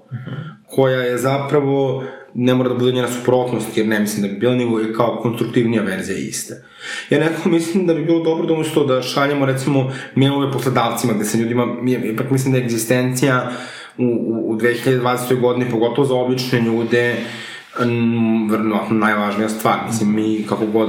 [0.66, 2.03] koja je zapravo,
[2.41, 5.18] ne mora da bude njena suprotnost, jer ne mislim da bi bila, nego je kao
[5.22, 6.55] konstruktivnija verzija iste.
[7.11, 11.24] Ja nekako mislim da bi bilo dobro da umesto da šaljamo, recimo, mailove poslodavcima, gde
[11.24, 11.66] se ljudima,
[12.05, 13.51] ipak mislim da je egzistencija
[13.97, 15.41] u, u, u 2020.
[15.41, 17.16] godini, pogotovo za obične ljude,
[18.51, 19.78] verovatno najvažnija stvar.
[19.86, 20.89] Mislim, mi kako god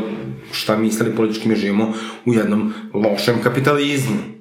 [0.52, 1.94] šta mislili politički mi živimo
[2.26, 4.39] u jednom lošem kapitalizmu.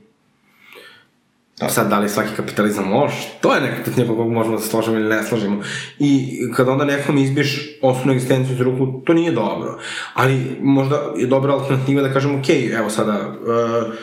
[1.60, 1.68] Da.
[1.68, 4.68] Sad, da li svaki kapitalizam loš, to je neka pitanja po kog možemo da se
[4.68, 5.62] složimo ili ne složimo.
[5.98, 9.78] I kada onda nekom izbiješ osnovnu egzistenciju iz ruku, to nije dobro.
[10.14, 12.48] Ali možda je dobra alternativa da kažem, ok,
[12.78, 13.94] evo sada, uh,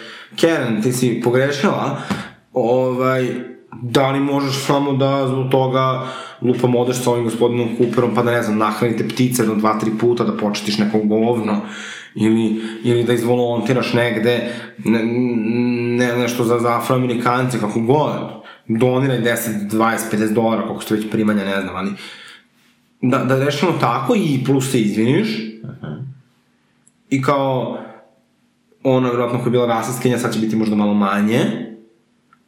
[0.42, 1.98] Karen, ti si pogrešila,
[2.54, 3.30] ovaj,
[3.82, 6.08] da li možeš samo da zbog toga
[6.42, 9.92] lupam odeš sa ovim gospodinom Cooperom pa da ne znam, nahranite ptice jedno, dva, tri
[10.00, 11.62] puta da početiš neko govno
[12.16, 14.52] ili, ili da izvolontiraš negde
[14.86, 15.04] ne,
[15.96, 21.12] ne, nešto za, za afroamerikance, kako god doniraj 10, 20, 50 dolara, koliko što već
[21.12, 21.92] primanja, ne znam, ali
[23.02, 25.28] da, da rešimo tako i plus se izviniš.
[27.10, 27.78] I kao
[28.84, 31.40] ona vjerojatno koja je bila rasistkinja, sad će biti možda malo manje.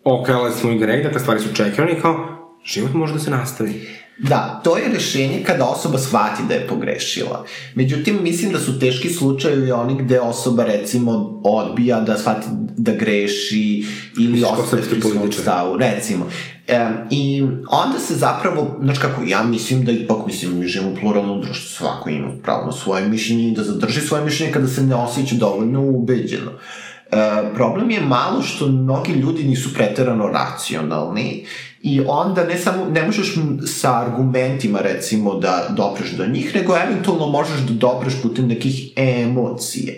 [0.04, 2.28] Okajala je svoj greh, dakle stvari su čekirane i kao
[2.66, 3.88] život može da se nastavi.
[4.20, 7.46] Da, to je rešenje kada osoba shvati da je pogrešila.
[7.76, 12.48] Međutim, mislim da su teški slučajevi oni gde osoba recimo odbija da shvati
[12.78, 13.86] da greši
[14.20, 16.26] ili ostaje pri svom stavu, recimo.
[16.68, 20.96] E, I onda se zapravo, znači kako, ja mislim da ipak, mislim, mi živimo u
[20.96, 24.84] pluralnom društvu, svako ima pravo na svoje mišljenje i da zadrži svoje mišljenje kada se
[24.84, 26.52] ne osjeća dovoljno ubeđeno.
[27.12, 31.46] E, problem je malo što mnogi ljudi nisu preterano racionalni
[31.82, 37.28] i onda ne samo, ne možeš sa argumentima recimo da dopreš do njih, nego eventualno
[37.28, 39.94] možeš da dopreš putem nekih emocija.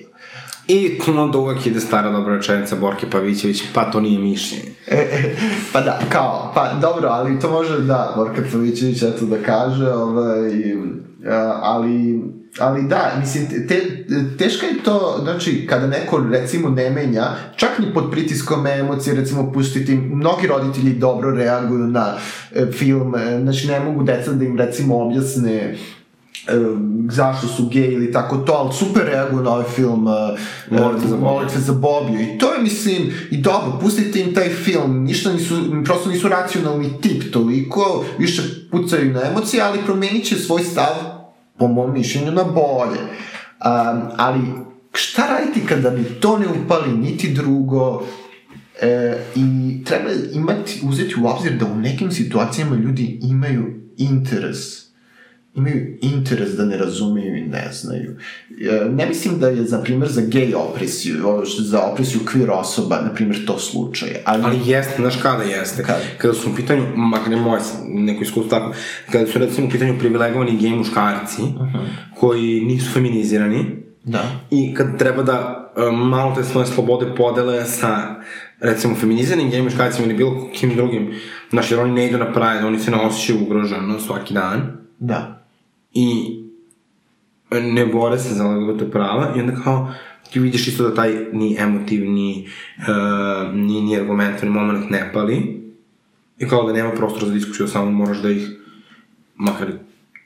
[0.67, 4.69] I onda uvek ide stara dobra rečenica Borke Pavićević, pa to nije mišljenje.
[5.73, 10.51] pa da, kao, pa dobro, ali to može da, Borka Pavićević eto da kaže, ovaj,
[11.61, 12.21] ali,
[12.59, 14.05] ali da, mislim, te,
[14.37, 19.51] teško je to, znači, kada neko, recimo, ne menja, čak ni pod pritiskom emocije, recimo,
[19.51, 22.13] pustiti, mnogi roditelji dobro reaguju na
[22.55, 25.75] e, film, e, znači, ne mogu deca da im, recimo, objasne e,
[27.09, 30.13] zašto su gej ili tako to, ali super reaguju na ovaj film uh,
[30.79, 31.33] Molitve za Bobiju.
[31.33, 32.19] Molitve za Bobiju.
[32.21, 37.01] I to je, mislim, i dobro, pustite im taj film, ništa nisu, prosto nisu racionalni
[37.01, 38.41] tip toliko, više
[38.71, 41.18] pucaju na emocije, ali promenit će svoj stav,
[41.59, 42.99] po mom mišljenju, na bolje.
[42.99, 44.39] Um, ali
[44.93, 48.03] šta raditi kada ni to ne upali, niti drugo,
[48.81, 53.65] E, I treba imati, uzeti u obzir da u nekim situacijama ljudi imaju
[53.97, 54.88] interes
[55.59, 58.17] imaju interes da ne razumeju i ne znaju.
[58.61, 62.21] E, ne mislim da je, za primjer, za gej opresiju, ovo što je za opresiju
[62.33, 64.09] queer osoba, na primjer, to slučaj.
[64.25, 65.83] Ali, Ali jeste, znaš kada jeste?
[65.83, 65.99] Kada?
[66.17, 68.73] Kada su u pitanju, makar je moje neko iskustvo tako,
[69.11, 71.41] kada su recimo u pitanju privilegovani gej muškarci,
[72.19, 73.65] koji nisu feminizirani,
[74.03, 74.23] da.
[74.51, 78.15] i kad treba da um, malo te svoje slobode podele sa
[78.59, 81.13] recimo feminiziranim gej muškarcima ili bilo kim drugim,
[81.49, 85.38] znaš, jer oni ne idu na Pride, oni se ne osjećaju ugroženo svaki dan Da.
[85.93, 86.39] I
[87.51, 89.93] ne bore se za LGBT prava i onda kao
[90.31, 95.59] ti vidiš isto da taj ni emotivni, uh, ni, ni argumentovni moment ne pali
[96.39, 98.49] I kao da nema prostora za diskusiju, samo moraš da ih,
[99.35, 99.67] makar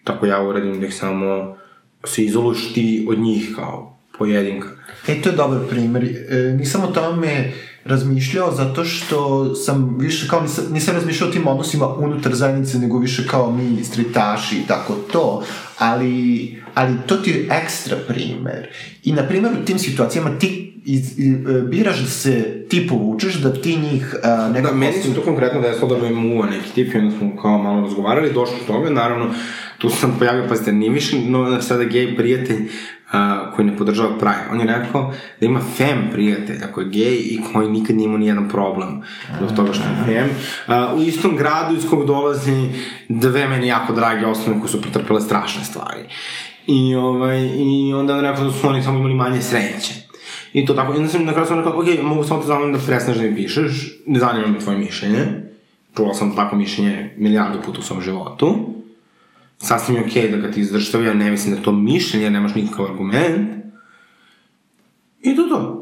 [0.03, 1.57] tako ja uredim, da ih samo
[2.03, 4.67] se izoluš ti od njih kao pojedinka.
[5.07, 6.03] E, to je dobar primer.
[6.03, 7.51] E, nisam o tome
[7.85, 12.99] razmišljao zato što sam više kao nisam, nisam razmišljao o tim odnosima unutar zajednice, nego
[12.99, 15.43] više kao mi stritaši i tako to,
[15.77, 18.67] ali, ali to ti je ekstra primer.
[19.03, 23.33] I na primer u tim situacijama ti iz, i, e, biraš da se ti povučeš,
[23.33, 24.73] da ti njih a, nekako...
[24.73, 27.57] Da, meni se to konkretno desilo da me muva neki tip i onda smo kao
[27.57, 29.33] malo razgovarali, došlo do toga, naravno,
[29.77, 32.69] tu sam pojavio, pazite, nije više no, sada gej prijatelj
[33.13, 34.47] uh, koji ne podržava Pride.
[34.51, 38.17] On je rekao da ima fem prijatelja koji je gej i koji nikad nije imao
[38.17, 39.01] nijedan problem
[39.37, 40.29] zbog toga što je fem.
[40.67, 42.69] Uh, u istom gradu iz kog dolazi
[43.09, 46.01] dve meni jako drage osnovne koje su pretrpele strašne stvari.
[46.67, 49.93] I, ovaj, I onda on rekao da su oni samo imali manje sreće.
[50.53, 52.73] I to tako, i onda sam na kraju sam rekao, ok, mogu samo te zamolim
[52.73, 55.25] da prestaneš da mi pišeš, ne zanima me tvoje mišljenje.
[55.95, 58.72] Čula sam tako mišljenje milijardu puta u svom životu.
[59.63, 62.55] Sasvim je okej okay da ga ti izdrštavio, ja ne mislim da to mišljenje, nemaš
[62.55, 63.49] nikakav argument.
[65.21, 65.79] I to to.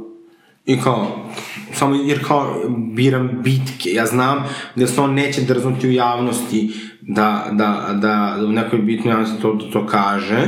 [0.66, 1.30] I kao,
[1.74, 2.56] samo jer kao
[2.94, 4.44] biram bitke, ja znam
[4.76, 9.42] da se on neće drznuti u javnosti da, da, da, da u nekoj bitnoj javnosti
[9.42, 10.48] to, to kaže,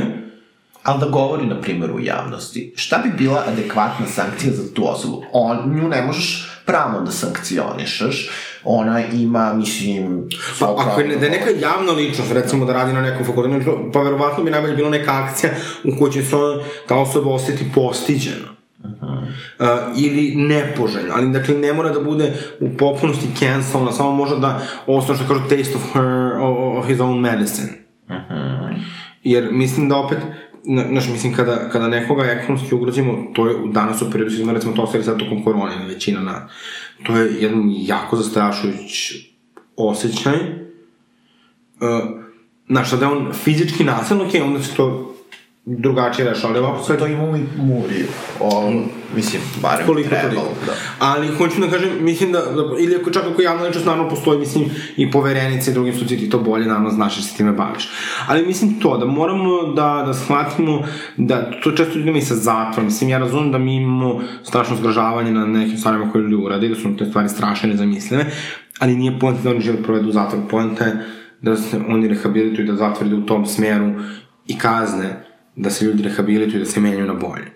[0.82, 2.72] ali da govori, na primjer, u javnosti.
[2.76, 5.24] Šta bi bila adekvatna sankcija za tu osobu?
[5.32, 8.30] On, nju ne možeš pravno da sankcionišeš,
[8.64, 10.28] ona ima, mislim...
[10.60, 14.02] Pa, ako je, da je neka javna ličnost, recimo da radi na nekom fakultetu, pa
[14.02, 15.52] verovatno bi najbolje bila neka akcija
[15.84, 16.36] u kojoj će se
[16.88, 18.54] ta osoba osjeti postiđena.
[18.84, 19.22] Uh -huh.
[19.60, 24.60] uh, ili nepoželjno, ali dakle ne mora da bude u potpunosti cancelna, samo može da
[24.86, 26.32] ostane što kažu taste of her,
[26.78, 27.68] of his own medicine.
[28.08, 28.74] Uh -huh.
[29.22, 30.18] Jer mislim da opet,
[30.90, 35.04] znaš, mislim, kada, kada nekoga ekonomski ugrozimo, to je danas u periodu recimo, to ostali
[35.04, 36.48] sad tokom korone, većina na,
[37.06, 39.14] to je jedan jako zastrašujuć
[39.76, 40.34] osjećaj.
[40.34, 42.20] Uh,
[42.68, 45.13] znaš, sada je on fizički nasilno, ok, onda se to
[45.66, 46.98] drugačije rešao, ali ovako sve...
[46.98, 48.04] To ima i Muri,
[48.40, 48.72] o,
[49.14, 50.72] mislim, barem koliko trebalo, da.
[50.98, 54.38] Ali hoću da kažem, mislim da, da ili ako čak ako javna ličnost, naravno postoji,
[54.38, 54.64] mislim,
[54.96, 57.88] i poverenice i drugi institucije, ti to bolje, naravno, znaš da se time baviš.
[58.28, 60.82] Ali mislim to, da moramo da, da shvatimo
[61.16, 65.32] da to često ljudima i sa zatvorom, mislim, ja razumem da mi imamo strašno zgražavanje
[65.32, 68.26] na nekim stvarima koje ljudi uradi, da su te stvari strašne, nezamislive,
[68.78, 71.06] ali nije pojenta da oni život provedu u zatvoru, pojenta je
[71.42, 73.92] da se oni rehabilituju, da zatvor ide u tom smeru
[74.46, 77.46] i kazne da se ljudi rehabilituju da se menjaju na bolje.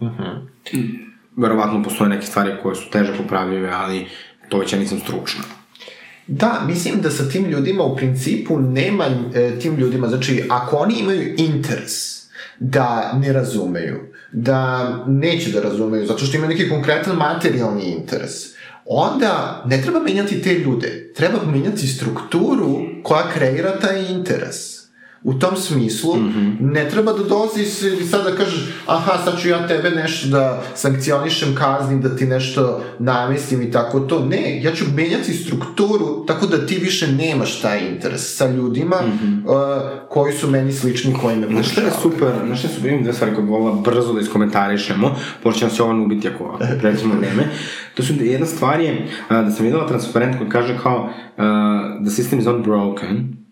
[0.00, 0.98] Uh -huh.
[1.36, 4.06] Verovatno postoje neke stvari koje su teže popravljive, ali
[4.48, 5.44] to već ja nisam stručna.
[6.26, 10.94] Da, mislim da sa tim ljudima u principu nema e, tim ljudima, znači ako oni
[11.00, 12.26] imaju interes
[12.58, 14.00] da ne razumeju,
[14.32, 18.32] da neće da razumeju, zato što imaju neki konkretan materijalni interes,
[18.84, 24.75] onda ne treba menjati te ljude, treba menjati strukturu koja kreira taj interes.
[25.22, 26.56] U tom smislu, mm -hmm.
[26.60, 27.62] ne treba da dolazi
[28.02, 32.26] i sad da kažeš, aha, sad ću ja tebe nešto da sankcionišem, kaznim, da ti
[32.26, 34.24] nešto namestim i tako to.
[34.24, 39.10] Ne, ja ću menjati strukturu tako da ti više nemaš taj interes sa ljudima mm
[39.10, 39.44] -hmm.
[39.44, 43.02] uh, koji su meni slični, koji me Znaš je super, znaš što je super, imam
[43.02, 46.58] dve stvari koje bi volila brzo da iskomentarišemo, pošto će nam se ovo ubiti ako
[46.80, 47.48] pređemo vreme.
[47.94, 51.42] To su, jedna stvar je uh, da sam videla transparent koji kaže kao uh,
[52.06, 53.45] the system is not broken,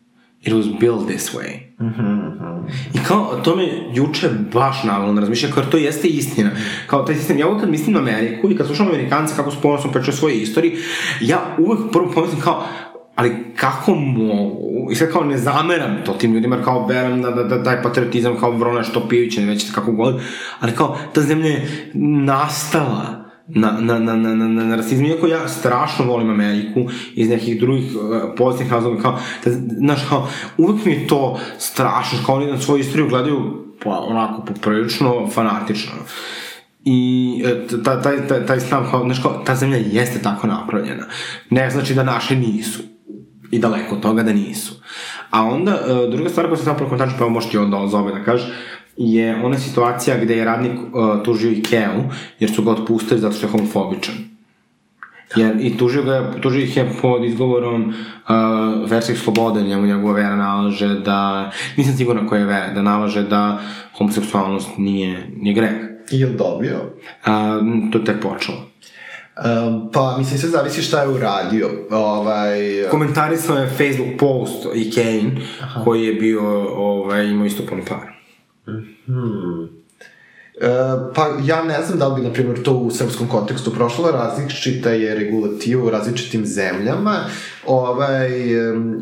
[0.47, 1.61] it was built this way.
[1.80, 2.24] Mm -hmm.
[2.95, 6.51] I kao, to me juče baš navalo na razmišljanje, kao to jeste istina.
[6.86, 9.61] Kao taj sistem, ja uvek kad mislim na Ameriku i kad slušam Amerikanca kako s
[9.62, 10.76] ponosom pričaju svoje istoriji,
[11.20, 12.64] ja uvek prvo pomislim kao,
[13.14, 17.45] ali kako mogu, i sad kao ne zameram to tim ljudima, kao veram da, da,
[17.45, 20.20] da taj patriotizam kao Vrona Štopijević, ne većete kako god,
[20.61, 25.49] ali kao ta zemlja je nastala na, na, na, na, na, na rasizmu, iako ja
[25.49, 30.28] strašno volim Ameriku iz nekih drugih uh, pozitivnih razloga, kao, da, znaš, kao,
[30.59, 35.92] uvek mi je to strašno, kao oni na svoju istoriju gledaju, pa, onako, poprilično fanatično.
[36.84, 41.07] I e, taj, taj, taj, taj stav, kao, znaš, kao, ta zemlja jeste tako napravljena.
[41.51, 42.82] Ne znači da naše nisu.
[43.51, 44.74] I daleko od toga da nisu.
[45.30, 48.24] A onda, uh, druga stvar koja sam zapravo kontačio, pa možeš ti onda zove da
[48.24, 48.49] kažeš,
[48.97, 52.03] je ona situacija gde je radnik uh, tužio Ikeu,
[52.38, 54.14] jer su ga otpustili zato što je homofobičan.
[55.36, 60.36] Jer, I tužio, ga, tužio ih je pod izgovorom uh, verskih sloboda, njemu njegova vera
[60.36, 63.61] nalaže da, nisam sigurna koja je vera, da nalaže da
[63.99, 65.72] homoseksualnost nije, nije greh.
[66.12, 66.76] I je dobio?
[67.26, 68.59] Uh, to je tek počelo.
[69.36, 71.70] Um, pa, mislim, sve zavisi šta je uradio.
[71.90, 72.59] Ovaj...
[72.90, 75.30] Komentarisao je Facebook post i Kane,
[75.61, 75.84] Aha.
[75.84, 76.42] koji je bio,
[76.76, 78.14] ovaj, imao isto puno para.
[79.07, 79.85] Hmm.
[80.61, 80.67] E,
[81.15, 84.91] pa ja ne znam da li bi, na primjer, to u srpskom kontekstu prošlo, različita
[84.91, 87.15] je regulativa u različitim zemljama.
[87.67, 88.31] Ovaj,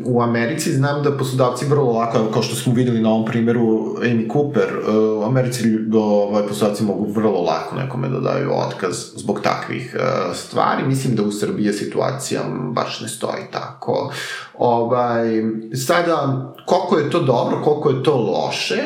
[0.05, 4.33] u Americi znam da poslodavci vrlo lako, kao što smo videli na ovom primjeru Amy
[4.33, 9.95] Cooper, e, u Americi ovaj, poslodavci mogu vrlo lako nekome da daju otkaz zbog takvih
[9.95, 10.87] e, stvari.
[10.87, 12.41] Mislim da u Srbiji situacija
[12.71, 14.11] baš ne stoji tako.
[14.57, 15.43] Ovaj,
[15.87, 18.81] sada, koliko je to dobro, koliko je to loše,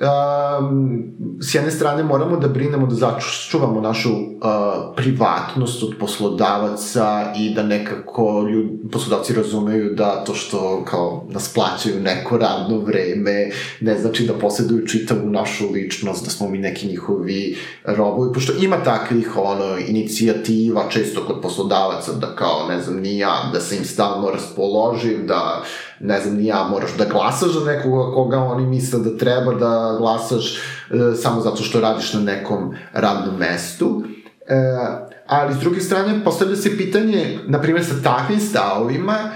[0.00, 1.04] um,
[1.40, 4.18] s jedne strane moramo da brinemo da začuvamo našu uh,
[4.96, 12.00] privatnost od poslodavaca i da nekako ljud, poslodavci razumeju da to što kao nas plaćaju
[12.00, 17.56] neko radno vreme ne znači da posjeduju čitavu našu ličnost, da smo mi neki njihovi
[17.84, 23.50] robovi, pošto ima takvih ono, inicijativa često kod poslodavaca da kao, ne znam, ni ja,
[23.52, 25.62] da se im stalno raspoloživ, da
[26.00, 29.96] ne znam, ni ja, moraš da glasaš za nekoga koga oni misle da treba da
[29.98, 30.58] glasaš e,
[31.16, 34.02] samo zato što radiš na nekom radnom mestu.
[34.46, 34.54] E,
[35.26, 39.30] ali s druge strane, postavlja se pitanje, na primjer, sa takvim stavovima,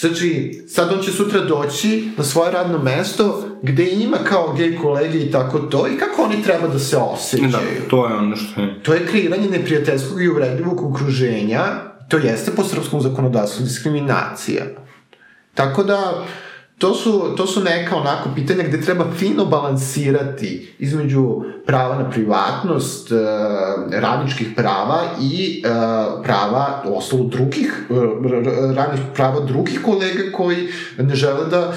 [0.00, 5.18] Znači, sad on će sutra doći na svoje radno mesto gde ima kao gej kolege
[5.18, 7.50] i tako to i kako oni treba da se osjećaju.
[7.50, 8.82] Da, to je ono što je.
[8.82, 11.62] To je kreiranje neprijateljskog i uvredljivog okruženja,
[12.08, 14.64] to jeste po srpskom zakonodavstvu diskriminacija.
[15.54, 16.24] Tako da,
[16.78, 23.12] to su, to su neka onako pitanja gde treba fino balansirati između prava na privatnost,
[23.12, 23.16] e,
[23.90, 25.68] radničkih prava i e,
[26.22, 27.94] prava ostalo drugih, e,
[28.74, 31.72] radnih prava drugih kolega koji ne žele da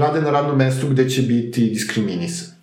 [0.00, 2.56] rade na radnom mestu gde će biti diskriminisan.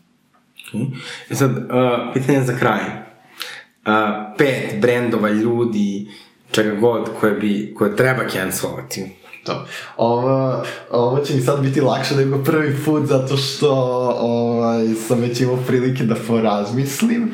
[0.73, 0.91] Okay.
[1.29, 2.79] E sad, uh, pitanje za kraj.
[2.79, 3.93] Uh,
[4.37, 6.07] pet brendova, ljudi,
[6.51, 9.22] čega god, koje, bi, koje treba cancelovati.
[9.43, 9.65] To.
[9.97, 13.71] Ovo, ovo će mi sad biti lakše nego prvi put zato što
[14.19, 17.31] ovaj, sam već imao prilike da porazmislim.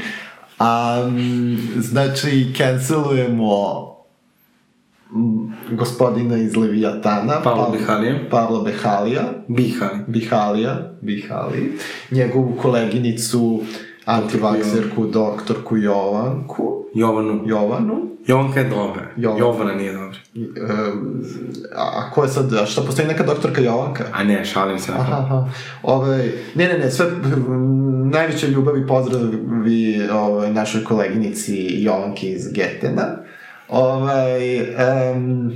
[0.60, 3.86] Um, znači, cancelujemo
[5.12, 7.42] mm, gospodina iz Leviatana.
[7.44, 8.16] Pavla Behalija.
[8.32, 9.24] Pavla Behalija.
[9.48, 10.00] Bihali.
[10.08, 10.92] Bihalija.
[11.02, 11.78] Bihali.
[12.12, 13.62] Njegovu koleginicu
[14.10, 16.86] antivakserku, doktorku Jovanku.
[16.94, 17.42] Jovanu.
[17.46, 18.10] Jovanu.
[18.28, 19.08] Jovanka je dobra.
[19.18, 19.40] Jovana.
[19.40, 20.18] Jovana nije dobra.
[20.36, 21.24] Um,
[21.76, 24.04] a ko je sad, a šta postoji neka doktorka Jovanka?
[24.14, 24.92] A ne, šalim se.
[24.92, 25.50] Aha, aha.
[25.84, 27.06] Ove, ne, ne, ne, sve
[28.12, 33.18] najveće ljubavi pozdravi ove, našoj koleginici Jovanki iz Getena.
[33.70, 35.52] Ovaj, um,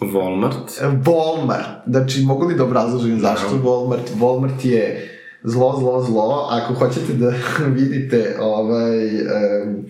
[0.00, 1.02] Walmart.
[1.04, 1.76] Walmart.
[1.86, 3.48] Znači, mogu li da obrazložim zašto.
[3.48, 4.20] Walmart?
[4.20, 5.12] Walmart je
[5.46, 6.48] zlo, zlo, zlo.
[6.50, 7.32] Ako hoćete da
[7.78, 9.84] vidite ovaj, um,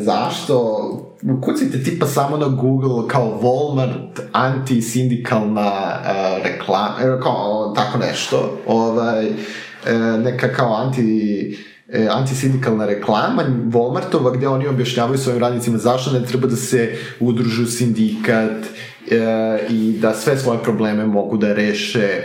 [0.00, 8.58] zašto, kucajte tipa samo na Google kao Walmart anti-sindikalna uh, reklama, e, kao tako nešto,
[8.66, 9.26] ovaj,
[10.24, 11.56] neka kao anti
[11.88, 17.66] e, antisindikalna reklama Walmartova gde oni objašnjavaju svojim radnicima zašto ne treba da se udružu
[17.66, 18.66] sindikat
[19.68, 22.22] i da sve svoje probleme mogu da reše e,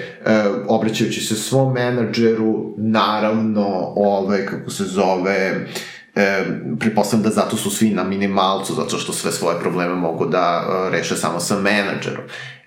[0.67, 5.67] obraćajući se svom menadžeru, naravno, ovaj, kako se zove,
[6.15, 6.43] e,
[6.80, 11.15] pretpostavljam da zato su svi na minimalcu, zato što sve svoje probleme mogu da reše
[11.15, 12.24] samo sa menadžerom.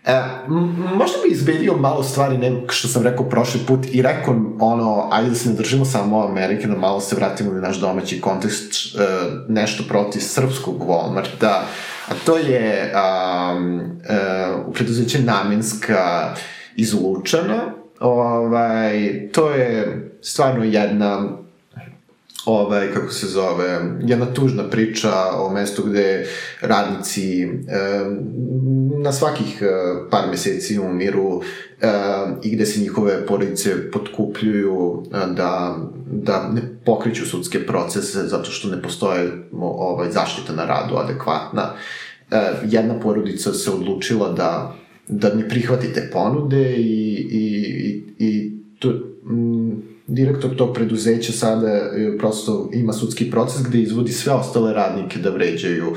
[0.06, 0.22] E,
[0.94, 5.28] možda bi izbedio malo stvari nego što sam rekao prošli put i rekao ono, ajde
[5.28, 9.00] da se ne držimo samo Amerike, da malo se vratimo na naš domaći kontekst, e,
[9.48, 11.60] nešto protiv srpskog Walmarta,
[12.08, 16.34] a to je um, e, preduzeće Namenska
[16.76, 21.28] iz Lučana, ovaj, to je stvarno jedna
[22.46, 26.26] ovaj, kako se zove, jedna tužna priča o mestu gde
[26.60, 27.48] radnici e,
[29.02, 29.66] na svakih e,
[30.10, 31.42] par meseci umiru
[31.80, 31.88] e,
[32.42, 35.76] i gde se njihove porodice potkupljuju e, da,
[36.10, 41.72] da ne pokreću sudske procese zato što ne postoje ovaj, zaštita na radu adekvatna.
[42.30, 44.76] E, jedna porodica se odlučila da
[45.08, 48.88] da ne prihvati te ponude i, i, i, i to,
[49.24, 55.18] mm, direktor tog preduzeća sada e, prosto ima sudski proces gde izvodi sve ostale radnike
[55.18, 55.96] da vređaju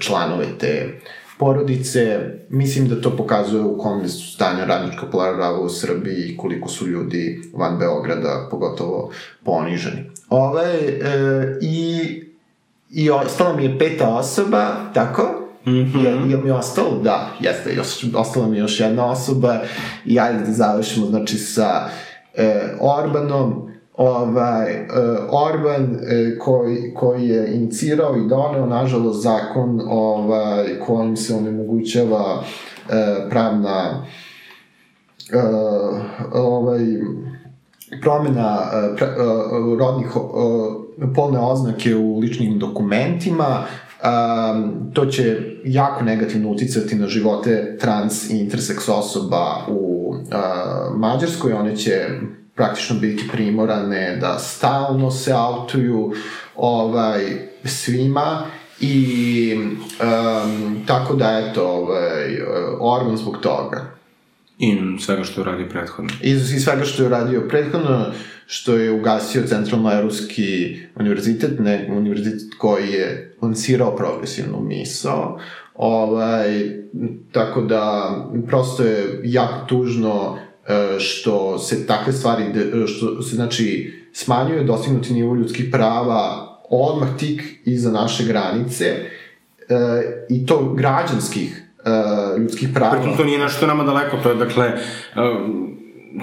[0.00, 1.00] članove te
[1.38, 2.18] porodice.
[2.48, 6.86] Mislim da to pokazuje u kom je stanju radnička prava u Srbiji i koliko su
[6.86, 9.10] ljudi van Beograda pogotovo
[9.44, 10.10] poniženi.
[10.28, 12.22] Ove, e, i,
[12.90, 15.48] I ostala mi je peta osoba, tako?
[15.66, 16.04] Mm -hmm.
[16.04, 17.00] je, je mi ostalo?
[17.02, 19.60] Da, jeste, još, ostala mi je još jedna osoba
[20.04, 21.88] i ajde da završimo, znači, sa
[22.38, 24.86] e, Orbanom, ovaj, e,
[25.30, 32.42] Orban e, koji, koji je inicirao i doneo, nažalost, zakon ovaj, kojim se onemogućava
[32.88, 34.06] e, pravna
[35.32, 35.38] e,
[36.32, 36.80] ovaj,
[38.02, 43.64] promena uh, pre, uh, rodnih uh, polne oznake u ličnim dokumentima,
[44.04, 51.52] um, to će jako negativno uticati na živote trans i interseks osoba u uh, Mađarskoj,
[51.52, 52.06] one će
[52.54, 56.12] praktično biti primorane da stalno se autuju
[56.56, 58.42] ovaj, svima
[58.80, 62.40] i um, tako da eto ovaj,
[62.80, 63.98] Orban zbog toga.
[64.58, 66.10] I svega što je radio prethodno.
[66.22, 68.06] I, I svega što je radio prethodno,
[68.46, 75.40] što je ugasio Centralno-Evropski univerzitet, ne, univerzitet koji je lansirao progresivnu misao,
[75.78, 76.70] ovaj,
[77.32, 78.14] tako da
[78.46, 82.44] prosto je jako tužno e, što se takve stvari,
[82.86, 89.04] što se znači smanjuje dostignuti nivo ljudskih prava odmah tik iza naše granice e,
[90.28, 91.90] i to građanskih e,
[92.40, 92.92] ljudskih prava.
[92.92, 94.72] Pritom to nije nešto nama daleko, to je dakle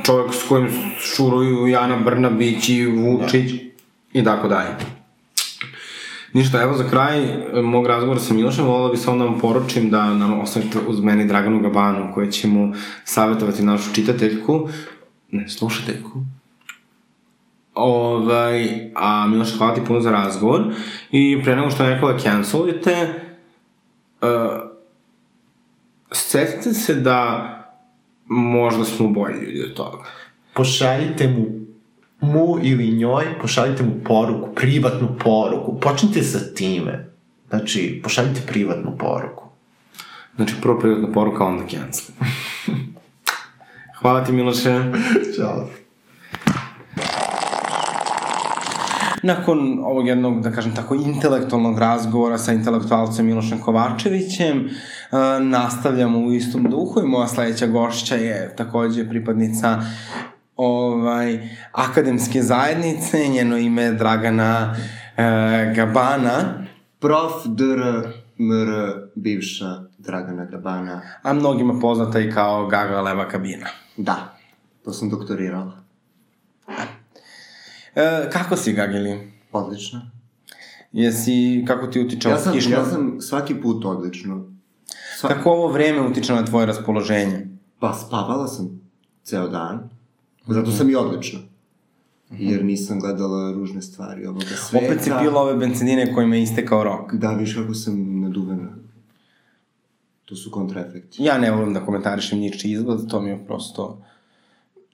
[0.06, 0.68] čovjek s kojim
[1.00, 4.20] šuruju Jana Brnabić i Vučić da.
[4.20, 4.70] i tako dalje.
[6.36, 9.90] Ništa, evo za kraj e, mog razgovora sa Milošem, volila bih samo da vam poručim
[9.90, 12.74] da nam ostavite uz meni Draganu Gabanu, koja će mu
[13.04, 14.70] savjetovati našu čitateljku,
[15.32, 16.26] ne, slušateljku,
[17.74, 20.64] Ovaj, a Miloš, hvala ti puno za razgovor.
[21.12, 23.14] I pre nego što nekoga cancelujete,
[24.22, 24.30] uh,
[26.12, 27.50] setite se da
[28.26, 30.04] možda smo bolji ljudi od toga.
[30.54, 31.65] Pošaljite mu
[32.22, 35.80] mu ili njoj, pošaljite mu poruku, privatnu poruku.
[35.80, 37.10] Počnite sa time.
[37.50, 39.44] Znači, pošaljite privatnu poruku.
[40.36, 42.16] Znači, prvo privatna poruka, onda cancel.
[44.00, 44.82] Hvala ti, Miloše.
[45.36, 45.68] Ćao.
[49.24, 56.34] Nakon ovog jednog, da kažem tako, intelektualnog razgovora sa intelektualcem Milošem Kovačevićem, uh, nastavljamo u
[56.34, 59.82] istom duhu i moja sledeća gošća je takođe pripadnica
[60.56, 66.66] ovaj, akademske zajednice, njeno ime je Dragana uh, Gabana.
[67.00, 67.32] Prof.
[67.46, 68.08] Dr.
[68.38, 69.08] Mr.
[69.16, 71.02] bivša Dragana Gabana.
[71.24, 73.68] A mnogima poznata i kao Gaga Leva kabina.
[73.98, 74.38] Da,
[74.84, 75.84] to sam doktorirala.
[77.96, 79.32] E, kako si, Gagili?
[79.52, 80.02] Odlično.
[80.92, 82.78] Jesi, kako ti utiče ja sam, kišnja?
[82.78, 84.46] Ja sam svaki put odlično.
[85.18, 85.30] Sva...
[85.30, 87.48] Kako ovo vreme utiče na tvoje raspoloženje?
[87.80, 88.82] Pa spavala sam
[89.24, 89.90] ceo dan,
[90.48, 91.40] zato sam i odlična.
[92.32, 94.86] Jer nisam gledala ružne stvari ovoga sveta.
[94.86, 97.14] Opet si pila ove bencinine kojima je istekao rok.
[97.14, 98.70] Da, viš kako sam naduvena.
[100.26, 101.24] To su kontraefekti.
[101.24, 104.02] Ja ne volim da komentarišem niči izgled, to mi je prosto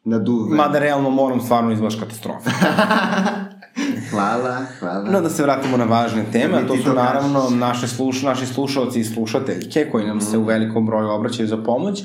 [0.04, 0.58] naduven.
[0.58, 2.50] Mada realno moram stvarno izgledaš katastrofa.
[4.12, 5.12] hvala, hvala.
[5.12, 9.00] No da se vratimo na važne teme, a to su naravno naše sluš, naši slušalci
[9.00, 12.04] i slušateljke koji nam se u velikom broju obraćaju za pomoć.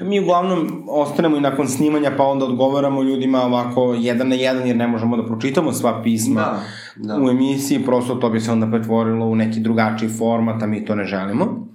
[0.00, 4.76] Mi uglavnom ostanemo i nakon snimanja pa onda odgovaramo ljudima ovako jedan na jedan jer
[4.76, 7.22] ne možemo da pročitamo sva pisma da, da.
[7.22, 10.94] u emisiji, prosto to bi se onda pretvorilo u neki drugačiji format, a mi to
[10.94, 11.68] ne želimo.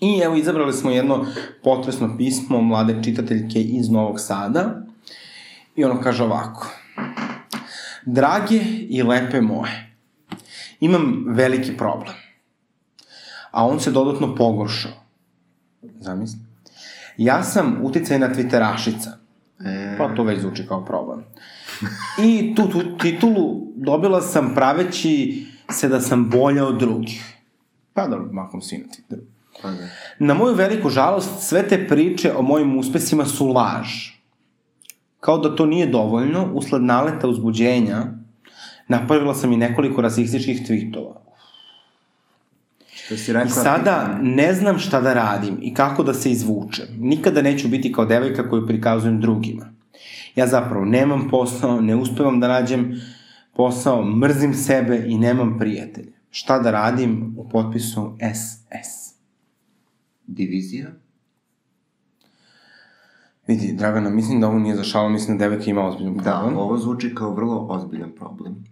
[0.00, 1.26] I evo, izabrali smo jedno
[1.62, 4.82] potresno pismo mlade čitateljke iz Novog Sada.
[5.76, 6.66] I ono kaže ovako.
[8.06, 9.96] Drage i lepe moje,
[10.80, 12.14] imam veliki problem.
[13.50, 14.92] A on se dodatno pogoršao.
[16.00, 16.38] Zamisli.
[17.16, 19.10] Ja sam uticajna twitterašica.
[19.64, 19.94] E...
[19.98, 21.24] Pa to već zvuči kao problem.
[22.22, 27.34] I tu, tu titulu dobila sam praveći se da sam bolja od drugih.
[27.92, 29.22] Pa dobro, makom svi na Twitteru.
[29.62, 29.88] Da.
[30.18, 34.13] Na moju veliku žalost, sve te priče o mojim uspesima su laž.
[35.24, 38.04] Kao da to nije dovoljno, usled naleta uzbuđenja,
[38.88, 41.14] napravila sam i nekoliko rasističkih tweetova.
[42.92, 46.86] Što si rekla, I sada ne znam šta da radim i kako da se izvučem.
[46.98, 49.72] Nikada neću biti kao devojka koju prikazujem drugima.
[50.36, 53.00] Ja zapravo nemam posao, ne uspevam da nađem
[53.56, 56.12] posao, mrzim sebe i nemam prijatelje.
[56.30, 59.14] Šta da radim u potpisu SS
[60.26, 61.03] divizija?
[63.46, 66.54] Vidi, Dragana, mislim da ovo nije za šalu, mislim da devojka ima ozbiljan da, problem.
[66.54, 68.64] Da, ovo zvuči kao vrlo ozbiljan problem.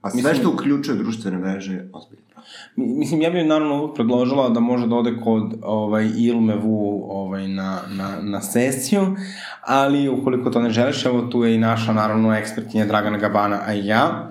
[0.00, 2.98] A sve mislim, što uključuje društvene veže je ozbiljan problem.
[2.98, 7.78] Mislim, ja bih naravno predložila da može da ode kod ovaj, Ilme Vu ovaj, na,
[7.90, 9.16] na, na sesiju,
[9.60, 13.74] ali ukoliko to ne želiš, evo tu je i naša, naravno, ekspertinja Dragana Gabana, a
[13.74, 14.30] i ja.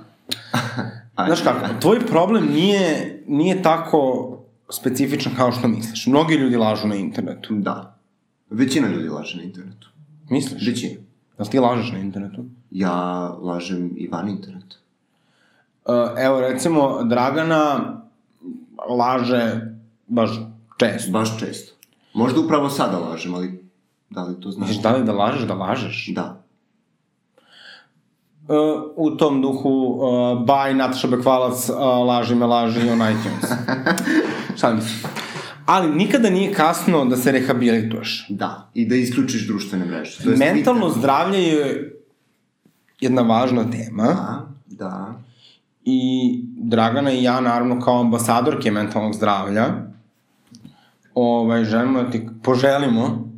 [1.25, 4.31] Znaš kako, tvoj problem nije, nije tako
[4.69, 6.07] specifičan kao što misliš.
[6.07, 7.53] Mnogi ljudi lažu na internetu.
[7.53, 7.94] Da.
[8.49, 9.87] Većina ljudi laže na internetu.
[10.29, 10.67] Misliš?
[10.67, 11.01] Većina.
[11.37, 12.45] Jel ti lažeš na internetu?
[12.71, 12.93] Ja
[13.29, 14.75] lažem i van interneta.
[15.85, 17.93] Uh, evo, recimo, Dragana
[18.89, 19.61] laže
[20.07, 20.29] baš
[20.77, 21.11] često.
[21.11, 21.73] Baš često.
[22.13, 23.63] Možda upravo sada lažem, ali
[24.09, 24.67] da li to znaš?
[24.67, 26.07] Misliš, da li da lažeš, da lažeš?
[26.07, 26.41] Da.
[28.95, 30.01] u tom duhu uh,
[30.45, 31.77] by Nataša Bekvalac uh,
[32.07, 33.51] laži me laži on iTunes.
[34.57, 35.11] Šta mislim?
[35.65, 38.25] Ali nikada nije kasno da se rehabilituješ.
[38.29, 40.23] Da, i da isključiš društvene mreže.
[40.23, 40.97] To Mentalno Twitter.
[40.99, 41.91] zdravlje je
[42.99, 45.13] jedna važna tema Da, da.
[45.85, 45.99] i
[46.49, 49.65] Dragana i ja naravno kao ambasadorke mentalnog zdravlja
[51.15, 53.29] ovaj, želimo da ti poželimo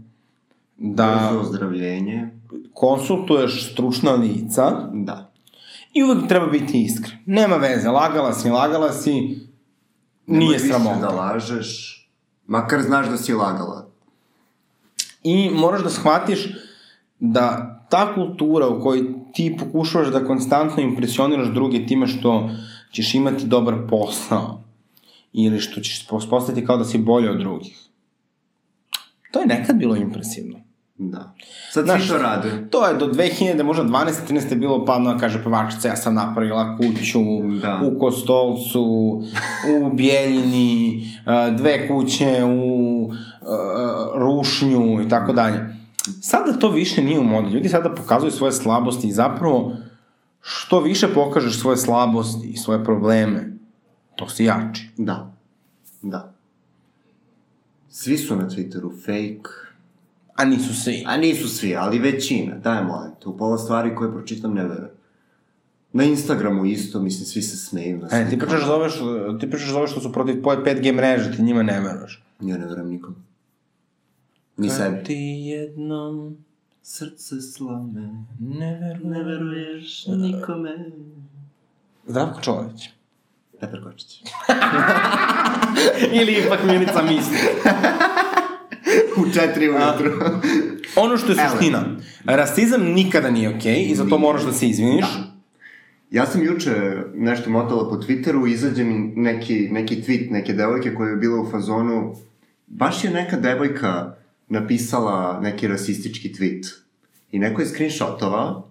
[0.78, 2.30] da Brzo ozdravljenje.
[2.74, 5.32] konsultuješ stručna lica Da.
[5.94, 7.18] i uvek treba biti iskren.
[7.26, 11.00] Nema veze, lagala si, lagala si, Nemoj nije više sramota.
[11.00, 11.97] da lažeš,
[12.48, 13.88] makar znaš da si lagala.
[15.24, 16.50] I moraš da shvatiš
[17.20, 22.50] da ta kultura u kojoj ti pokušavaš da konstantno impresioniraš druge time što
[22.92, 24.64] ćeš imati dobar posao
[25.34, 27.80] ili što ćeš postaviti kao da si bolje od drugih.
[29.32, 30.67] To je nekad bilo impresivno.
[30.98, 31.34] Da.
[31.72, 32.68] Sad Znaš, svi to rade.
[32.70, 34.12] To je do 2000, možda 12.
[34.30, 34.56] 13.
[34.56, 37.20] bilo pa ona kaže pevačica, ja sam napravila kuću
[37.62, 37.82] Da.
[37.84, 38.84] u Kostolcu,
[39.80, 45.76] u Bijeljini, a, dve kuće u a, Rušnju i tako dalje.
[46.22, 47.50] Sada to više nije u modi.
[47.50, 49.76] Ljudi sada pokazuju svoje slabosti i zapravo
[50.42, 53.58] što više pokažeš svoje slabosti i svoje probleme,
[54.16, 54.90] to si jači.
[54.98, 55.34] Da.
[56.02, 56.34] Da.
[57.90, 59.67] Svi su na Twitteru fake.
[60.38, 61.04] A nisu svi.
[61.08, 63.30] A nisu svi, ali većina, daj molim te.
[63.30, 64.92] U pola stvari koje pročitam ne verujem.
[65.94, 69.50] Na Instagramu isto, mislim, svi se smeju na E, ti pričaš za ove što, ti
[69.50, 72.24] pričaš za ove što su protiv 5G mreže, ti njima ne veruješ.
[72.42, 73.16] Ja ne verujem nikom.
[74.58, 75.04] Ni Kad sebi.
[75.04, 75.16] ti
[75.46, 76.38] jednom
[76.84, 78.10] Srce slame,
[78.40, 79.04] ne veruješ.
[79.04, 80.92] ne veruješ nikome.
[82.08, 82.90] Zdravko Čović.
[83.60, 84.24] Petar Kočić.
[86.22, 87.38] Ili ipak Milica misli.
[89.18, 90.12] U četiri ujutru.
[90.96, 91.86] Ono što je suština,
[92.26, 95.06] rasizam nikada nije okej okay, i za to moraš da se izviniš.
[96.12, 96.74] Ja sam juče
[97.16, 101.52] nešto motala po Twitteru, izađe mi neki, neki tweet neke devojke koja je bila u
[101.52, 102.16] fazonu,
[102.68, 104.16] baš je neka devojka
[104.50, 106.68] napisala neki rasistički tweet.
[107.32, 108.70] I neko je screenshotovao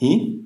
[0.00, 0.38] I?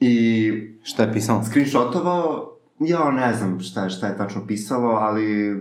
[0.00, 0.52] i
[0.82, 1.44] Šta je pisao?
[1.44, 5.56] screenshotovao, ja ne znam šta je, šta je tačno pisalo, ali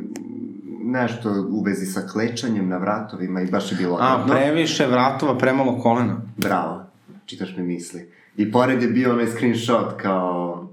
[0.91, 4.33] nešto u vezi sa klečanjem na vratovima i baš je bilo A, odavno.
[4.33, 6.21] previše vratova, premalo kolena.
[6.37, 6.83] Bravo,
[7.25, 8.11] čitaš mi misli.
[8.37, 10.67] I pored je bio onaj screenshot kao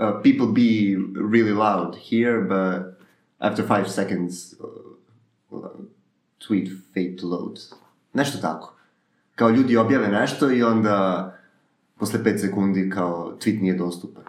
[0.00, 0.96] uh, people be
[1.32, 2.96] really loud here, but
[3.38, 4.34] after five seconds
[5.50, 5.60] uh,
[6.48, 7.60] tweet fade to load.
[8.12, 8.74] Nešto tako.
[9.34, 11.32] Kao ljudi objave nešto i onda
[11.98, 14.24] posle 5 sekundi kao tweet nije dostupan.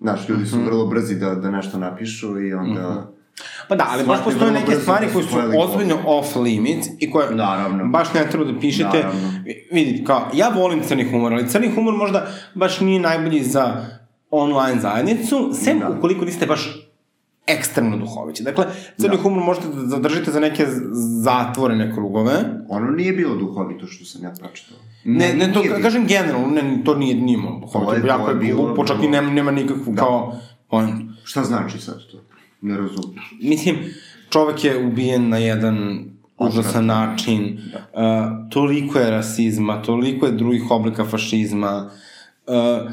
[0.00, 3.15] Znaš, ljudi su vrlo brzi da, da nešto napišu i onda...
[3.68, 7.84] Pa da, ali baš postoje neke stvari koje su ozbiljno off limits i koje Naravno.
[7.86, 8.96] baš ne treba da pišete.
[8.96, 9.32] Naravno.
[9.72, 13.84] Vidite, kao, ja volim crni humor, ali crni humor možda baš nije najbolji za
[14.30, 15.90] online zajednicu, sem Da.
[15.90, 16.82] ukoliko niste baš
[17.46, 18.42] ekstremno duhovići.
[18.42, 18.64] Dakle,
[18.96, 19.22] crni Da.
[19.22, 20.66] humor možete da zadržite za neke
[21.22, 22.32] zatvorene krugove.
[22.68, 24.76] Ono nije bilo duhovito što sam ja pročitao.
[25.04, 25.82] Ne, ne, to Nije ka- bilo.
[25.82, 27.90] kažem generalno, ne, to nije, nije malo duhovito.
[27.90, 29.96] To je- jako je je bilo glupo, čak i nema, nema nikakvu Da.
[29.96, 30.36] kao
[30.70, 30.94] point.
[31.24, 32.18] Šta znači sad to?
[32.60, 33.14] Ne razumem.
[33.40, 33.76] Mislim,
[34.30, 36.04] čovek je ubijen na jedan
[36.38, 37.78] užasan način, Da.
[37.78, 41.90] uh, toliko je rasizma, toliko je drugih oblika fašizma,
[42.46, 42.90] uh,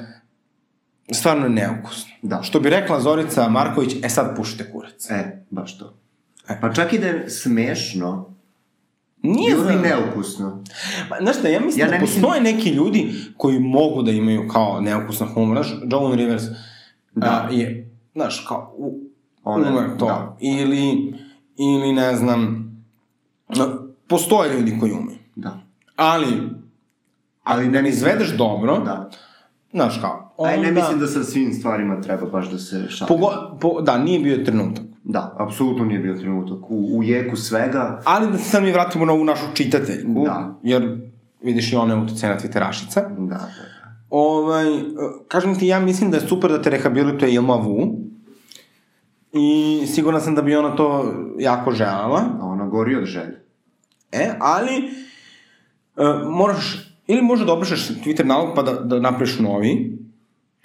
[1.12, 2.12] stvarno je neukusno.
[2.22, 2.44] Da.
[2.44, 5.10] Što bi rekla Zorica Marković, e sad pušite kurac.
[5.12, 5.94] E, baš to.
[6.50, 6.58] E.
[6.62, 8.34] Pa čak i da je smešno,
[9.22, 10.64] Nije bilo bi neukusno.
[11.10, 13.08] Ma, Znaš šta, ja mislim Ja da ne mislim- postoje neki ljudi
[13.38, 15.58] koji mogu da imaju kao neukusan humor.
[15.58, 16.44] Znaš, Joan Rivers
[17.16, 17.48] Da.
[17.48, 19.00] a, je, znaš, kao, u,
[19.44, 20.06] Ona- ume to.
[20.06, 20.38] da.
[20.42, 21.14] Ili,
[21.58, 22.64] ili ne znam,
[24.08, 25.18] postoje ljudi koji umeju.
[25.36, 25.60] Da.
[25.96, 26.28] Ali,
[27.44, 29.10] ali da ne izvedeš dobro, Da.
[29.72, 30.52] znaš kao, onda...
[30.52, 33.08] Aj, ne mislim da sa svim stvarima treba baš da se šalje.
[33.08, 33.28] Pogo,
[33.62, 34.84] po, da, nije bio trenutak.
[35.04, 36.70] Da, apsolutno nije bio trenutak.
[36.70, 40.56] U, u jeku svega, Ali da se sad mi vratimo na ovu našu čitateljku, Da.
[40.64, 40.98] jer
[41.42, 43.02] vidiš i ona je utjecaj na Twitterašica.
[43.20, 43.50] da, da.
[44.10, 44.82] Ovaj, e,
[45.28, 47.96] kažem ti, ja mislim da je super da te rehabilituje Ilma Vu.
[49.34, 52.22] I siguran sam da bi ona to jako želela.
[52.42, 53.44] A ona gori od želje.
[54.12, 54.76] E, ali
[55.98, 59.98] e, moraš, ili možda da obrišeš Twitter nalog pa da, da napraviš novi,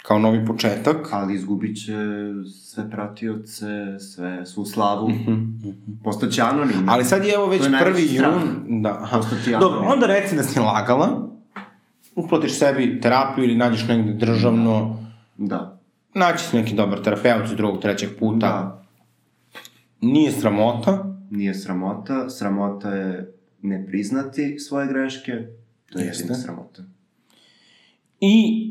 [0.01, 1.09] kao novi početak.
[1.11, 1.97] Ali izgubit će
[2.65, 5.11] sve pratioce, sve, svu slavu.
[6.03, 6.89] Postaće anonim.
[6.89, 8.81] Ali sad je evo već je prvi jun.
[8.81, 9.21] Da, aha.
[9.59, 11.29] Dobro, onda reci da si lagala,
[12.15, 14.99] uplatiš sebi terapiju ili nađeš negde državno,
[15.37, 15.78] Da.
[16.19, 18.47] Naći si neki dobar terapeut iz drugog, trećeg puta.
[18.47, 18.85] Da.
[20.01, 22.29] Nije sramota, Nije sramota.
[22.29, 25.31] Sramota je ne priznati svoje greške
[25.91, 26.23] To je Jeste.
[26.23, 26.83] jedina sramota.
[28.19, 28.65] I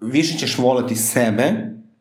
[0.00, 1.52] više ćeš voleti sebe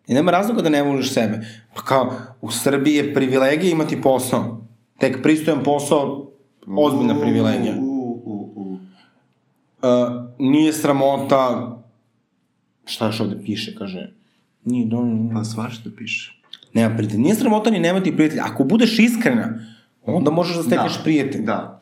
[0.08, 1.40] i nema razloga da ne voliš sebe.
[1.76, 4.66] Pa kao, u Srbiji je privilegija imati posao.
[5.00, 6.32] Tek pristojan posao,
[6.68, 7.76] ozbiljna privilegija.
[7.80, 8.72] U, u, u.
[8.72, 9.90] Uh,
[10.40, 11.72] nije sramota,
[12.86, 14.14] šta još ovde piše, kaže,
[14.66, 16.42] nije dovoljno, Pa svašta piše.
[16.74, 17.22] nema prijatelja.
[17.22, 18.44] Nije sramota ni nemati prijatelja.
[18.46, 19.60] Ako budeš iskrena,
[20.04, 21.42] onda možeš da stekneš prijatelj.
[21.42, 21.82] Da.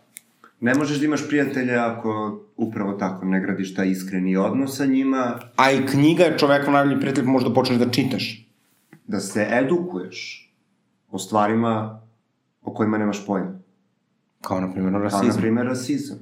[0.60, 5.40] Ne možeš da imaš prijatelja ako upravo tako ne gradiš taj iskreni odnos sa njima,
[5.56, 8.48] A i knjiga je čovekov najbolji prijatelj, možda počneš da čitaš.
[9.08, 10.50] da se edukuješ
[11.12, 12.02] o stvarima
[12.62, 13.60] o kojima nemaš pojma.
[14.42, 16.18] Kao, na primjer, o Kao, na primjer, rasizam.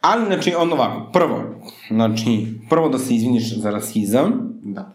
[0.00, 4.94] Ali, znači, onda ovako, prvo, znači, prvo da se izviniš za rasizam, Da.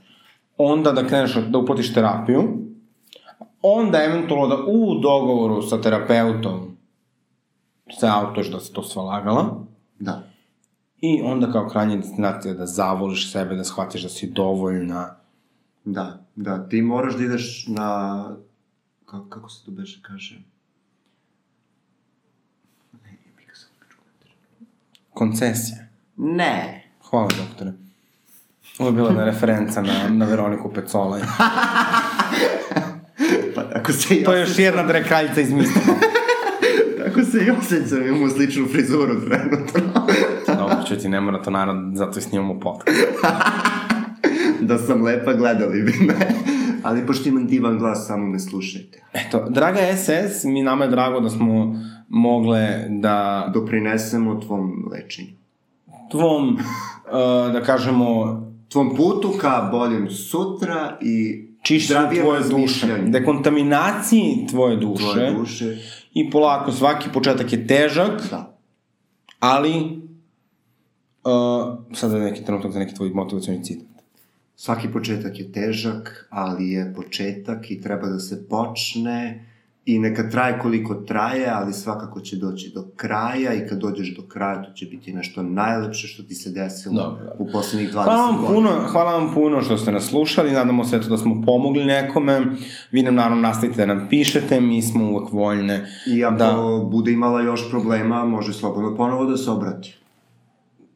[0.58, 2.44] Onda da kreneš da uplatiš terapiju,
[3.62, 6.78] onda eventualno da u dogovoru sa terapeutom
[8.00, 9.66] se autuješ da se to sva lagala,
[10.00, 10.24] Da.
[11.02, 15.16] i onda kao krajnja destinacija da zavoliš sebe, da shvatiš da si dovoljna,
[15.86, 18.30] Da, da, ti moraš da ideš na...
[19.06, 20.42] Kako, kako se to beše kaže?
[25.14, 25.78] Koncesija.
[26.18, 26.84] Ne.
[27.10, 27.74] Hvala, doktore.
[28.80, 31.22] Ovo je bila jedna referenca na, na Veroniku Pecolaj.
[33.56, 35.82] Pa ako se i To je još jedna drekaljica iz misla.
[37.04, 39.82] Tako se i osjećam, imamo sličnu frizuru trenutno.
[40.60, 43.00] Dobro, ću ti, ne mora to naravno, zato i snimamo podcast.
[44.62, 46.16] da sam lepa, gledali bi me.
[46.84, 49.04] Ali pošto imam divan glas, samo me slušajte.
[49.14, 51.76] Eto, draga SS, mi nama je drago da smo
[52.10, 55.32] mogle da Doprinesemo tvom lečenju.
[56.12, 58.42] tvom, uh, da kažemo,
[58.76, 65.78] Tvom putu ka boljem sutra i čišćenju tvoje duše, dekontaminaciji tvoje duše, Tvoje duše.
[66.14, 68.58] i polako, svaki početak je težak, Da.
[69.40, 70.02] ali
[71.24, 71.32] uh,
[71.94, 73.88] sada je neki trenutak za neki tvoj motivacioni citat.
[74.56, 79.46] Svaki početak je težak, ali je početak i treba da se počne
[79.86, 84.22] i neka traje koliko traje, ali svakako će doći do kraja i kad dođeš do
[84.28, 87.36] kraja to će biti nešto najlepše što ti se desilo Dobro.
[87.40, 88.54] u poslednjih 20 Hvala vam godina.
[88.54, 92.42] puno, hvala vam puno što ste nas slušali, nadamo se da smo pomogli nekome,
[92.92, 96.56] vi nam naravno nastavite da nam pišete, mi smo uvek voljne I ako da
[96.92, 99.98] bude imala još problema, može slobodno ponovo da se obrati.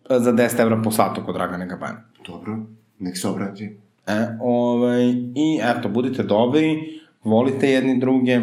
[0.10, 2.04] za 10 evra po satu kod Dragane Gabana.
[2.28, 2.58] Dobro,
[3.00, 3.78] nek se obrati.
[4.08, 5.04] E, ovaj,
[5.36, 6.80] I eto, budite dobri,
[7.24, 8.40] volite jedni druge,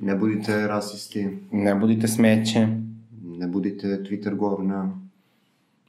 [0.00, 2.66] Ne budite rasisti, ne budite smeće,
[3.22, 4.98] ne budite Twitter govna,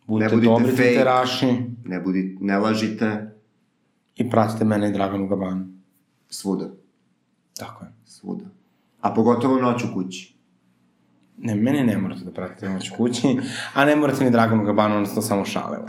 [0.07, 0.83] budite, budite dobri fake.
[0.83, 3.31] twitteraši ne, budite, ne lažite
[4.15, 5.65] i pratite mene i Draganu Gabanu.
[6.29, 6.69] svuda,
[7.53, 7.91] Tako je.
[8.05, 8.45] svuda.
[9.01, 10.35] A pogotovo noć u kući.
[11.37, 13.37] Ne, mene ne morate da pratite noć u kući,
[13.73, 15.77] a ne morate ni Draganu Gabanu, ono se to samo šale.